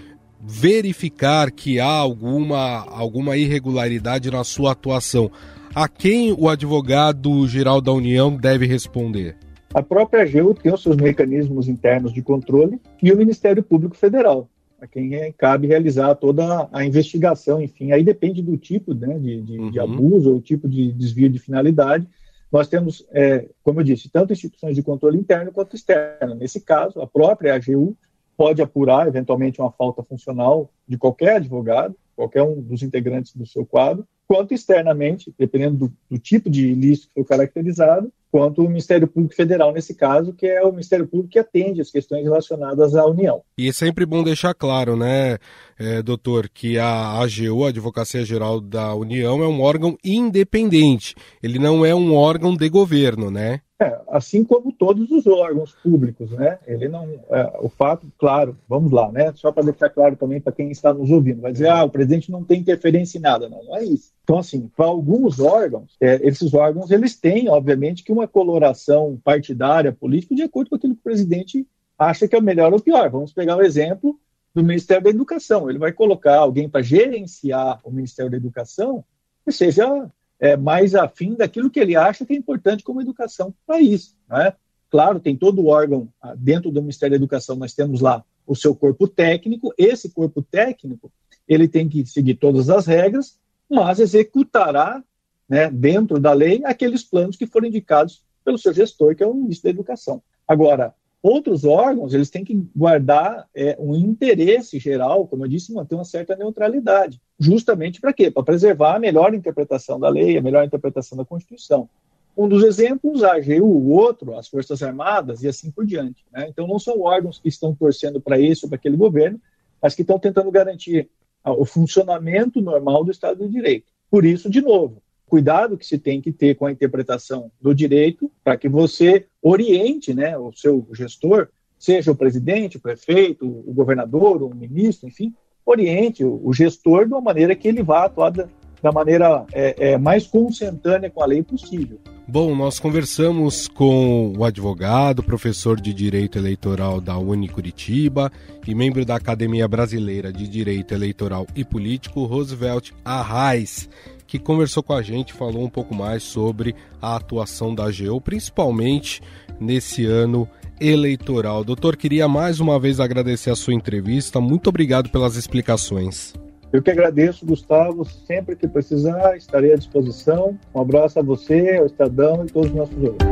verificar 0.41 1.51
que 1.51 1.81
há 1.81 1.87
alguma, 1.87 2.85
alguma 2.89 3.37
irregularidade 3.37 4.31
na 4.31 4.45
sua 4.45 4.73
atuação, 4.73 5.31
a 5.75 5.89
quem 5.89 6.33
o 6.33 6.49
advogado-geral 6.49 7.81
da 7.81 7.93
União 7.93 8.35
deve 8.35 8.67
responder? 8.67 9.37
A 9.75 9.83
própria 9.83 10.23
AGU 10.23 10.55
tem 10.55 10.73
os 10.73 10.83
seus 10.83 10.97
mecanismos 10.97 11.69
internos 11.69 12.13
de 12.13 12.23
controle 12.23 12.81
e 13.03 13.13
o 13.13 13.17
Ministério 13.17 13.63
Público 13.63 13.97
Federal, 13.97 14.49
a 14.81 14.87
quem 14.87 15.15
é, 15.15 15.33
cabe 15.33 15.67
realizar 15.67 16.15
toda 16.15 16.69
a 16.73 16.85
investigação, 16.85 17.61
enfim, 17.63 17.93
aí 17.93 18.05
depende 18.05 18.43
do 18.43 18.57
tipo 18.57 18.95
né, 18.95 19.19
de, 19.19 19.43
de, 19.43 19.59
uhum. 19.59 19.71
de 19.71 19.81
abuso 19.81 20.33
ou 20.33 20.41
tipo 20.41 20.69
de 20.69 20.93
desvio 20.93 21.29
de 21.29 21.39
finalidade, 21.39 22.07
nós 22.51 22.69
temos, 22.69 23.05
é, 23.11 23.49
como 23.63 23.81
eu 23.81 23.85
disse, 23.85 24.09
tanto 24.09 24.33
instituições 24.33 24.77
de 24.77 24.83
controle 24.83 25.19
interno 25.19 25.53
quanto 25.53 25.75
externo. 25.75 26.35
Nesse 26.37 26.61
caso, 26.61 27.01
a 27.01 27.07
própria 27.07 27.55
AGU 27.55 27.97
pode 28.37 28.63
apurar, 28.63 29.09
eventualmente, 29.09 29.61
uma 29.61 29.73
falta 29.73 30.03
funcional 30.03 30.71
de 30.87 30.97
qualquer 30.97 31.37
advogado, 31.37 31.95
qualquer 32.15 32.43
um 32.43 32.61
dos 32.61 32.83
integrantes 32.83 33.35
do 33.35 33.47
seu 33.47 33.67
quadro, 33.67 34.07
quanto 34.29 34.55
externamente, 34.55 35.35
dependendo 35.39 35.77
do, 35.77 35.93
do 36.11 36.19
tipo 36.19 36.49
de 36.49 36.69
ilícito 36.69 37.09
que 37.09 37.15
foi 37.15 37.25
caracterizado, 37.25 38.13
quanto 38.37 38.61
o 38.61 38.69
Ministério 38.69 39.09
Público 39.09 39.35
Federal, 39.35 39.73
nesse 39.73 39.95
caso, 39.95 40.35
que 40.35 40.47
é 40.47 40.63
o 40.63 40.71
Ministério 40.71 41.07
Público 41.07 41.31
que 41.31 41.39
atende 41.39 41.81
as 41.81 41.91
questões 41.91 42.23
relacionadas 42.23 42.95
à 42.95 43.07
União. 43.07 43.41
E 43.57 43.67
é 43.67 43.73
sempre 43.73 44.05
bom 44.05 44.23
deixar 44.23 44.53
claro, 44.53 44.95
né, 44.95 45.39
é, 45.79 46.03
doutor, 46.03 46.51
que 46.53 46.79
a 46.79 47.19
AGU, 47.19 47.65
a 47.65 47.71
Advocacia 47.71 48.27
Geral 48.27 48.61
da 48.61 48.95
União, 48.95 49.43
é 49.43 49.49
um 49.49 49.63
órgão 49.63 49.97
independente. 50.05 51.15
Ele 51.43 51.59
não 51.59 51.83
é 51.83 51.95
um 51.95 52.15
órgão 52.15 52.55
de 52.55 52.69
governo, 52.69 53.31
né? 53.31 53.63
É, 53.79 54.01
assim 54.09 54.43
como 54.43 54.73
todos 54.73 55.11
os 55.11 55.27
órgãos 55.27 55.73
públicos, 55.83 56.31
né? 56.31 56.59
Ele 56.67 56.89
não, 56.89 57.07
é, 57.29 57.59
o 57.61 57.69
fato, 57.69 58.11
claro, 58.17 58.57
vamos 58.67 58.91
lá, 58.91 59.13
né? 59.13 59.31
Só 59.35 59.53
para 59.53 59.65
deixar 59.65 59.91
claro 59.91 60.17
também 60.17 60.41
para 60.41 60.53
quem 60.53 60.71
está 60.71 60.95
nos 60.95 61.11
ouvindo, 61.11 61.43
vai 61.43 61.53
dizer, 61.53 61.69
ah, 61.69 61.85
o 61.85 61.91
presidente 61.91 62.31
não 62.31 62.43
tem 62.43 62.61
interferência 62.61 63.19
em 63.19 63.21
nada, 63.21 63.51
não, 63.51 63.63
não 63.65 63.77
é 63.77 63.85
isso. 63.85 64.13
Então, 64.25 64.39
assim, 64.39 64.71
para 64.75 64.87
alguns 64.87 65.41
órgãos, 65.41 65.95
é, 66.01 66.27
esses 66.27 66.55
órgãos 66.55 66.91
eles 66.91 67.17
têm, 67.17 67.51
obviamente, 67.51 68.03
que 68.03 68.13
uma 68.13 68.27
coloração 68.27 69.21
partidária, 69.23 69.93
política, 69.93 70.35
de 70.35 70.43
acordo 70.43 70.71
com 70.71 70.77
aquilo 70.77 70.95
que 70.95 71.01
o 71.01 71.05
presidente 71.05 71.67
acha 71.99 72.27
que 72.27 72.35
é 72.35 72.39
o 72.39 72.43
melhor 72.43 72.73
ou 72.73 72.81
pior. 72.81 73.11
Vamos 73.11 73.35
pegar 73.35 73.57
o 73.57 73.63
exemplo 73.63 74.19
do 74.55 74.65
Ministério 74.65 75.05
da 75.05 75.11
Educação. 75.11 75.69
Ele 75.69 75.79
vai 75.79 75.93
colocar 75.93 76.39
alguém 76.39 76.67
para 76.67 76.81
gerenciar 76.81 77.79
o 77.85 77.91
Ministério 77.91 78.31
da 78.31 78.39
Educação 78.39 79.05
que 79.45 79.53
seja 79.53 80.11
é, 80.39 80.57
mais 80.57 80.95
afim 80.95 81.35
daquilo 81.35 81.71
que 81.71 81.81
ele 81.81 81.97
acha 81.97 82.25
que 82.25 82.33
é 82.33 82.37
importante 82.37 82.85
como 82.85 83.01
educação 83.01 83.53
para 83.67 83.77
o 83.77 83.79
país. 83.79 84.17
Né? 84.29 84.53
Claro, 84.91 85.21
tem 85.21 85.37
todo 85.37 85.61
o 85.61 85.67
órgão 85.67 86.09
ah, 86.21 86.35
dentro 86.37 86.71
do 86.71 86.81
Ministério 86.81 87.13
da 87.13 87.17
Educação, 87.17 87.57
nós 87.57 87.75
temos 87.75 88.01
lá 88.01 88.25
o 88.47 88.55
seu 88.55 88.75
corpo 88.75 89.09
técnico. 89.09 89.73
Esse 89.77 90.11
corpo 90.11 90.43
técnico 90.43 91.11
ele 91.49 91.69
tem 91.69 91.89
que 91.89 92.05
seguir 92.07 92.35
todas 92.35 92.71
as 92.71 92.87
regras, 92.87 93.39
mas 93.69 93.99
executará 93.99 95.03
né, 95.49 95.71
dentro 95.71 96.19
da 96.19 96.33
lei 96.33 96.63
aqueles 96.65 97.03
planos 97.03 97.37
que 97.37 97.47
foram 97.47 97.69
indicados 97.69 98.25
pelo 98.45 98.59
seu 98.59 98.73
gestor, 98.73 99.15
que 99.17 99.23
é 99.23 99.27
o 99.27 99.35
ministro 99.35 99.65
da 99.65 99.71
Educação. 99.71 100.23
Agora, 100.47 100.95
outros 101.23 101.65
órgãos, 101.65 102.15
eles 102.15 102.31
têm 102.31 102.45
que 102.45 102.55
guardar 102.75 103.49
é, 103.55 103.77
um 103.79 103.95
interesse 103.97 104.79
geral, 104.79 105.27
como 105.27 105.45
eu 105.45 105.49
disse, 105.49 105.73
manter 105.73 105.95
uma 105.95 106.05
certa 106.05 106.37
neutralidade. 106.37 107.21
Justamente 107.39 108.01
para 108.01 108.13
quê? 108.13 108.31
Para 108.31 108.43
preservar 108.43 108.97
a 108.97 108.99
melhor 108.99 109.35
interpretação 109.35 109.99
da 109.99 110.09
lei, 110.09 110.37
a 110.37 110.43
melhor 110.43 110.65
interpretação 110.65 111.19
da 111.19 111.25
Constituição. 111.25 111.89
Um 112.37 112.49
dos 112.49 112.63
exemplos, 112.63 113.25
a 113.25 113.35
AGU, 113.35 113.65
o 113.65 113.91
outro, 113.91 114.37
as 114.37 114.47
Forças 114.47 114.83
Armadas 114.83 115.43
e 115.43 115.49
assim 115.49 115.71
por 115.71 115.87
diante. 115.87 116.25
Né? 116.31 116.47
Então, 116.49 116.67
não 116.67 116.79
são 116.79 117.01
órgãos 117.01 117.39
que 117.39 117.49
estão 117.49 117.75
torcendo 117.75 118.21
para 118.21 118.39
esse 118.39 118.65
ou 118.65 118.69
para 118.69 118.77
aquele 118.77 118.97
governo, 118.97 119.41
mas 119.81 119.95
que 119.95 120.03
estão 120.03 120.19
tentando 120.19 120.51
garantir 120.51 121.09
o 121.45 121.65
funcionamento 121.65 122.61
normal 122.61 123.05
do 123.05 123.11
Estado 123.11 123.47
de 123.47 123.53
Direito. 123.53 123.93
Por 124.11 124.25
isso, 124.25 124.51
de 124.51 124.61
novo, 124.61 125.03
cuidado 125.27 125.77
que 125.77 125.87
se 125.87 125.99
tem 125.99 126.21
que 126.21 126.33
ter 126.33 126.55
com 126.55 126.67
a 126.67 126.73
interpretação 126.73 127.51
do 127.61 127.75
direito 127.75 128.31
para 128.43 128.57
que 128.57 128.69
você 128.69 129.27
oriente 129.43 130.15
né, 130.15 130.39
o 130.39 130.53
seu 130.53 130.87
gestor, 130.93 131.49
seja 131.79 132.13
o 132.13 132.17
presidente, 132.17 132.77
o 132.77 132.81
prefeito, 132.81 133.45
o 133.45 133.73
governador, 133.73 134.43
o 134.43 134.55
ministro, 134.55 135.09
enfim, 135.09 135.35
oriente 135.65 136.25
o, 136.25 136.53
gestor 136.53 137.07
de 137.07 137.13
uma 137.13 137.21
maneira 137.21 137.55
que 137.55 137.67
ele 137.67 137.83
vá 137.83 138.05
atuar 138.05 138.31
da, 138.31 138.49
da 138.81 138.93
maneira 138.93 139.45
é, 139.53 139.93
é, 139.93 139.99
mais 139.99 140.27
consentânea 140.27 141.11
com 141.11 141.23
a 141.23 141.27
lei 141.27 141.43
possível. 141.43 141.99
Bom, 142.29 142.57
nós 142.57 142.81
conversamos 142.81 143.69
com 143.69 144.33
o 144.37 144.45
advogado, 144.45 145.23
professor 145.23 145.81
de 145.81 145.95
Direito 145.95 146.39
Eleitoral 146.39 147.01
da 147.01 147.17
Uni 147.17 147.49
Curitiba 147.49 148.33
e 148.67 148.75
membro 148.75 149.05
da 149.05 149.15
Academia 149.15 149.69
Brasileira 149.69 150.33
de 150.33 150.49
Direito 150.49 150.93
Eleitoral 150.93 151.47
e 151.55 151.65
Político, 151.65 152.25
Roosevelt 152.25 152.91
Arraes, 153.05 153.89
que 154.27 154.39
conversou 154.39 154.83
com 154.83 154.93
a 154.93 155.03
gente, 155.03 155.33
falou 155.33 155.65
um 155.65 155.71
pouco 155.71 155.95
mais 155.95 156.23
sobre 156.23 156.75
a 157.01 157.17
atuação 157.17 157.75
da 157.75 157.85
AGU, 157.85 158.21
principalmente 158.21 159.23
nesse 159.61 160.05
ano 160.05 160.49
eleitoral. 160.81 161.65
Doutor, 161.65 161.97
queria 161.97 162.29
mais 162.29 162.61
uma 162.61 162.79
vez 162.79 163.01
agradecer 163.01 163.51
a 163.51 163.57
sua 163.57 163.75
entrevista. 163.75 164.41
Muito 164.41 164.69
obrigado 164.69 165.11
pelas 165.11 165.37
explicações. 165.37 166.35
Eu 166.73 166.83
que 166.83 166.91
agradeço, 166.91 167.47
Gustavo. 167.47 168.05
Sempre 168.05 168.57
que 168.57 168.69
precisar, 168.69 169.37
estarei 169.37 169.73
à 169.73 169.77
disposição. 169.77 170.59
Um 170.75 170.81
abraço 170.81 171.19
a 171.19 171.23
você, 171.23 171.77
ao 171.77 171.87
Estadão 171.87 172.45
e 172.45 172.53
todos 172.53 172.71
os 172.71 172.77
nossos 172.77 172.97
ouvintes. 172.97 173.27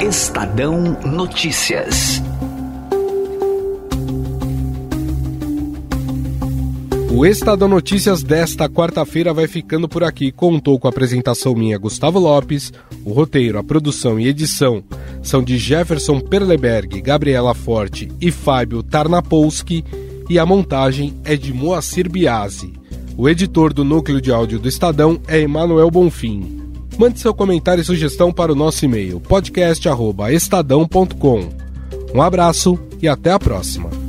Estadão 0.00 0.98
Notícias. 1.02 2.22
O 7.14 7.24
Estadão 7.24 7.68
Notícias 7.68 8.22
desta 8.24 8.68
quarta-feira 8.68 9.32
vai 9.32 9.46
ficando 9.46 9.88
por 9.88 10.02
aqui. 10.02 10.32
Contou 10.32 10.80
com 10.80 10.88
a 10.88 10.90
apresentação 10.90 11.54
minha, 11.54 11.78
Gustavo 11.78 12.18
Lopes. 12.18 12.72
O 13.04 13.12
roteiro, 13.12 13.56
a 13.56 13.62
produção 13.62 14.18
e 14.18 14.26
edição 14.26 14.82
são 15.22 15.40
de 15.40 15.56
Jefferson 15.56 16.18
Perleberg, 16.18 17.00
Gabriela 17.00 17.54
Forte 17.54 18.10
e 18.20 18.32
Fábio 18.32 18.82
Tarnapolski 18.82 19.84
e 20.28 20.40
a 20.40 20.46
montagem 20.46 21.14
é 21.24 21.36
de 21.36 21.54
Moacir 21.54 22.10
Biasi. 22.10 22.72
O 23.16 23.28
editor 23.28 23.72
do 23.72 23.84
núcleo 23.84 24.20
de 24.20 24.32
áudio 24.32 24.58
do 24.58 24.68
Estadão 24.68 25.20
é 25.28 25.38
Emanuel 25.38 25.92
Bonfim. 25.92 26.64
Mande 26.98 27.20
seu 27.20 27.32
comentário 27.32 27.80
e 27.80 27.84
sugestão 27.84 28.32
para 28.32 28.50
o 28.50 28.56
nosso 28.56 28.84
e-mail 28.84 29.20
podcast@estadão.com. 29.20 31.48
Um 32.12 32.20
abraço 32.20 32.76
e 33.00 33.06
até 33.06 33.30
a 33.30 33.38
próxima. 33.38 34.03